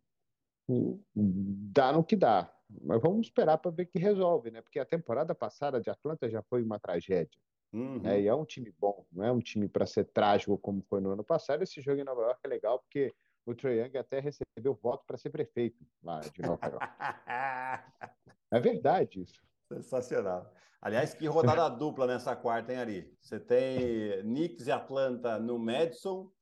dá 1.17 1.91
no 1.91 2.05
que 2.05 2.15
dá. 2.15 2.55
Mas 2.83 3.01
vamos 3.01 3.29
esperar 3.29 3.57
para 3.57 3.71
ver 3.71 3.87
que 3.87 3.99
resolve, 3.99 4.51
né? 4.51 4.61
Porque 4.61 4.79
a 4.79 4.85
temporada 4.85 5.35
passada 5.35 5.81
de 5.81 5.89
Atlanta 5.89 6.29
já 6.29 6.43
foi 6.43 6.63
uma 6.63 6.79
tragédia. 6.79 7.41
Uhum. 7.73 8.01
Né? 8.01 8.21
E 8.21 8.27
é 8.27 8.35
um 8.35 8.45
time 8.45 8.71
bom, 8.79 9.07
não 9.11 9.25
é 9.25 9.33
um 9.33 9.41
time 9.41 9.67
para 9.67 9.87
ser 9.87 10.05
trágico 10.05 10.59
como 10.59 10.83
foi 10.83 11.01
no 11.01 11.11
ano 11.11 11.25
passado. 11.25 11.63
Esse 11.63 11.81
jogo 11.81 11.99
em 11.99 12.05
Nova 12.05 12.21
York 12.21 12.41
é 12.45 12.49
legal 12.49 12.79
porque 12.81 13.15
o 13.47 13.55
Trae 13.55 13.79
Young 13.79 13.97
até 13.97 14.21
recebeu 14.21 14.75
voto 14.75 15.03
para 15.07 15.17
ser 15.17 15.31
prefeito 15.31 15.83
lá 16.03 16.21
de 16.21 16.43
Nova 16.43 16.67
York. 16.67 16.87
é 18.53 18.61
verdade 18.61 19.23
isso. 19.23 19.49
Sensacional. 19.69 20.51
Aliás, 20.81 21.13
que 21.13 21.27
rodada 21.27 21.69
dupla 21.69 22.07
nessa 22.07 22.35
quarta, 22.35 22.73
hein, 22.73 22.79
Ari? 22.79 23.19
Você 23.21 23.39
tem 23.39 24.23
Knicks 24.23 24.67
e 24.67 24.73
Atlanta 24.73 25.39
no 25.39 25.59
Madison 25.59 26.33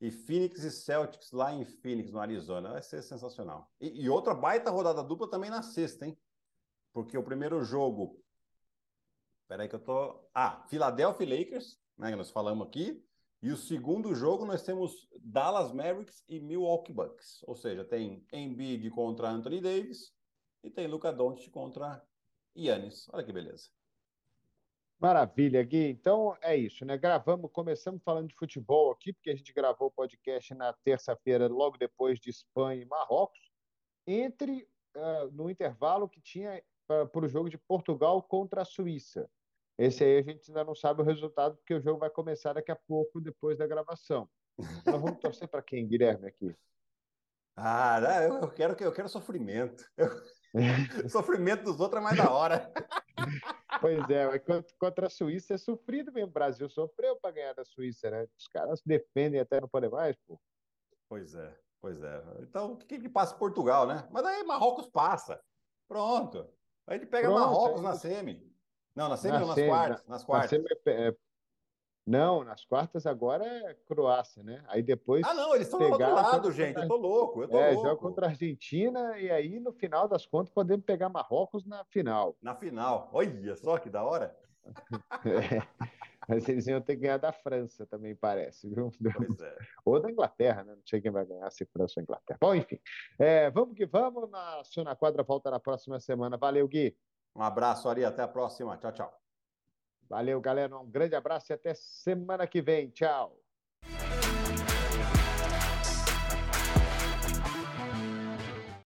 e 0.00 0.10
Phoenix 0.10 0.62
e 0.62 0.70
Celtics 0.70 1.32
lá 1.32 1.52
em 1.52 1.64
Phoenix, 1.64 2.10
no 2.10 2.20
Arizona. 2.20 2.72
Vai 2.72 2.82
ser 2.82 3.02
sensacional. 3.02 3.70
E, 3.80 4.04
e 4.04 4.08
outra 4.08 4.34
baita 4.34 4.70
rodada 4.70 5.02
dupla 5.02 5.28
também 5.28 5.50
na 5.50 5.62
sexta, 5.62 6.06
hein? 6.06 6.16
Porque 6.92 7.18
o 7.18 7.22
primeiro 7.22 7.62
jogo. 7.64 8.22
Peraí 9.48 9.68
que 9.68 9.74
eu 9.74 9.80
tô. 9.80 10.28
Ah, 10.32 10.64
Philadelphia 10.68 11.38
Lakers, 11.38 11.78
né? 11.98 12.10
Que 12.10 12.16
nós 12.16 12.30
falamos 12.30 12.66
aqui. 12.66 13.04
E 13.42 13.50
o 13.50 13.56
segundo 13.56 14.14
jogo 14.14 14.46
nós 14.46 14.62
temos 14.62 15.08
Dallas 15.20 15.72
Mavericks 15.72 16.22
e 16.28 16.40
Milwaukee 16.40 16.92
Bucks. 16.92 17.42
Ou 17.42 17.56
seja, 17.56 17.84
tem 17.84 18.24
Embiid 18.32 18.88
contra 18.90 19.28
Anthony 19.28 19.60
Davis 19.60 20.12
e 20.62 20.70
tem 20.70 20.86
Luca 20.86 21.12
Doncic 21.12 21.50
contra 21.50 22.00
Yannis. 22.56 23.08
Olha 23.12 23.24
que 23.24 23.32
beleza. 23.32 23.70
Maravilha, 24.98 25.62
Gui. 25.64 25.88
Então 25.88 26.36
é 26.40 26.56
isso, 26.56 26.84
né? 26.84 26.96
Gravamos, 26.96 27.50
começamos 27.50 28.00
falando 28.04 28.28
de 28.28 28.36
futebol 28.36 28.92
aqui, 28.92 29.12
porque 29.12 29.30
a 29.30 29.34
gente 29.34 29.52
gravou 29.52 29.88
o 29.88 29.90
podcast 29.90 30.54
na 30.54 30.72
terça-feira, 30.72 31.48
logo 31.48 31.76
depois 31.76 32.20
de 32.20 32.30
Espanha 32.30 32.82
e 32.82 32.86
Marrocos, 32.86 33.50
entre 34.06 34.68
uh, 34.96 35.30
no 35.32 35.50
intervalo 35.50 36.08
que 36.08 36.20
tinha 36.20 36.62
para 36.86 37.24
o 37.24 37.28
jogo 37.28 37.50
de 37.50 37.58
Portugal 37.58 38.22
contra 38.22 38.62
a 38.62 38.64
Suíça. 38.64 39.28
Esse 39.76 40.04
aí 40.04 40.18
a 40.18 40.22
gente 40.22 40.50
ainda 40.50 40.62
não 40.62 40.74
sabe 40.74 41.02
o 41.02 41.04
resultado, 41.04 41.56
porque 41.56 41.74
o 41.74 41.80
jogo 41.80 41.98
vai 41.98 42.10
começar 42.10 42.52
daqui 42.52 42.70
a 42.70 42.76
pouco, 42.76 43.20
depois 43.20 43.58
da 43.58 43.66
gravação. 43.66 44.28
Nós 44.86 45.00
vamos 45.00 45.18
torcer 45.18 45.48
para 45.48 45.62
quem, 45.62 45.86
Guilherme, 45.86 46.28
aqui? 46.28 46.54
Ah, 47.54 48.00
eu 48.22 48.50
quero, 48.50 48.74
eu 48.82 48.92
quero 48.92 49.10
sofrimento. 49.10 49.84
Eu... 49.94 50.08
sofrimento 51.10 51.64
dos 51.64 51.80
outros 51.80 52.00
é 52.00 52.04
mais 52.04 52.16
da 52.16 52.30
hora. 52.30 52.72
Pois 53.80 54.08
é, 54.10 54.38
contra 54.78 55.06
a 55.06 55.10
Suíça 55.10 55.54
é 55.54 55.58
sofrido 55.58 56.12
mesmo. 56.12 56.28
O 56.28 56.32
Brasil 56.32 56.68
sofreu 56.68 57.16
para 57.16 57.32
ganhar 57.32 57.54
da 57.54 57.64
Suíça, 57.64 58.10
né? 58.10 58.28
Os 58.38 58.46
caras 58.46 58.82
defendem 58.84 59.40
até 59.40 59.60
não 59.60 59.68
poder 59.68 59.90
mais, 59.90 60.14
pô. 60.26 60.38
Pois 61.08 61.34
é, 61.34 61.58
pois 61.80 62.00
é. 62.02 62.22
Então, 62.40 62.72
o 62.72 62.76
que 62.76 62.98
que 62.98 63.08
passa 63.08 63.34
Portugal, 63.34 63.86
né? 63.86 64.06
Mas 64.12 64.24
aí 64.24 64.44
Marrocos 64.44 64.86
passa. 64.88 65.42
Pronto. 65.88 66.48
Aí 66.86 66.98
ele 66.98 67.06
pega 67.06 67.28
Pronto, 67.28 67.40
Marrocos 67.40 67.80
é 67.80 67.82
na 67.82 67.94
semi. 67.94 68.54
Não, 68.94 69.08
na 69.08 69.16
semi 69.16 69.38
na 69.38 69.40
ou 69.40 69.48
nas 69.48 69.66
quartas? 69.66 70.06
nas 70.06 70.24
quartas. 70.24 70.52
Na 70.52 70.68
semi 70.68 70.80
é, 70.86 71.08
é 71.08 71.16
não, 72.06 72.42
nas 72.42 72.64
quartas 72.64 73.06
agora 73.06 73.44
é 73.46 73.74
Croácia, 73.86 74.42
né? 74.42 74.64
Aí 74.66 74.82
depois. 74.82 75.24
Ah, 75.24 75.34
não, 75.34 75.54
eles 75.54 75.68
estão 75.68 75.78
do 75.78 75.86
outro 75.86 76.14
lado, 76.14 76.50
gente. 76.50 76.76
Eu 76.76 76.88
tô 76.88 76.96
louco. 76.96 77.42
Eu 77.42 77.48
tô 77.48 77.58
é, 77.58 77.70
louco. 77.70 77.88
joga 77.88 78.00
contra 78.00 78.26
a 78.26 78.28
Argentina 78.30 79.18
e 79.18 79.30
aí, 79.30 79.60
no 79.60 79.72
final 79.72 80.08
das 80.08 80.26
contas, 80.26 80.52
podemos 80.52 80.84
pegar 80.84 81.08
Marrocos 81.08 81.64
na 81.64 81.84
final. 81.84 82.36
Na 82.42 82.56
final. 82.56 83.08
Olha 83.12 83.54
só 83.56 83.78
que 83.78 83.88
da 83.88 84.02
hora. 84.02 84.36
é. 85.24 85.62
Mas 86.28 86.48
eles 86.48 86.66
iam 86.66 86.80
ter 86.80 86.96
que 86.96 87.02
ganhar 87.02 87.18
da 87.18 87.32
França 87.32 87.86
também, 87.86 88.14
parece. 88.14 88.68
Viu? 88.68 88.90
Pois 89.16 89.40
é. 89.40 89.56
Ou 89.84 90.00
da 90.00 90.10
Inglaterra, 90.10 90.64
né? 90.64 90.74
Não 90.74 90.82
sei 90.86 91.00
quem 91.00 91.10
vai 91.10 91.24
ganhar, 91.24 91.50
se 91.50 91.64
França 91.66 91.94
ou 91.98 92.02
Inglaterra. 92.02 92.38
Bom, 92.40 92.54
enfim. 92.54 92.78
É, 93.18 93.50
vamos 93.50 93.76
que 93.76 93.86
vamos. 93.86 94.28
Na 94.30 94.62
Sona 94.64 94.96
Quadra 94.96 95.22
volta 95.22 95.50
na 95.50 95.60
próxima 95.60 96.00
semana. 96.00 96.36
Valeu, 96.36 96.66
Gui. 96.66 96.96
Um 97.34 97.42
abraço, 97.42 97.88
Ari. 97.88 98.04
Até 98.04 98.22
a 98.22 98.28
próxima. 98.28 98.76
Tchau, 98.76 98.92
tchau. 98.92 99.21
Valeu, 100.12 100.38
galera. 100.42 100.76
Um 100.78 100.90
grande 100.90 101.14
abraço 101.14 101.50
e 101.50 101.54
até 101.54 101.72
semana 101.72 102.46
que 102.46 102.60
vem. 102.60 102.90
Tchau. 102.90 103.41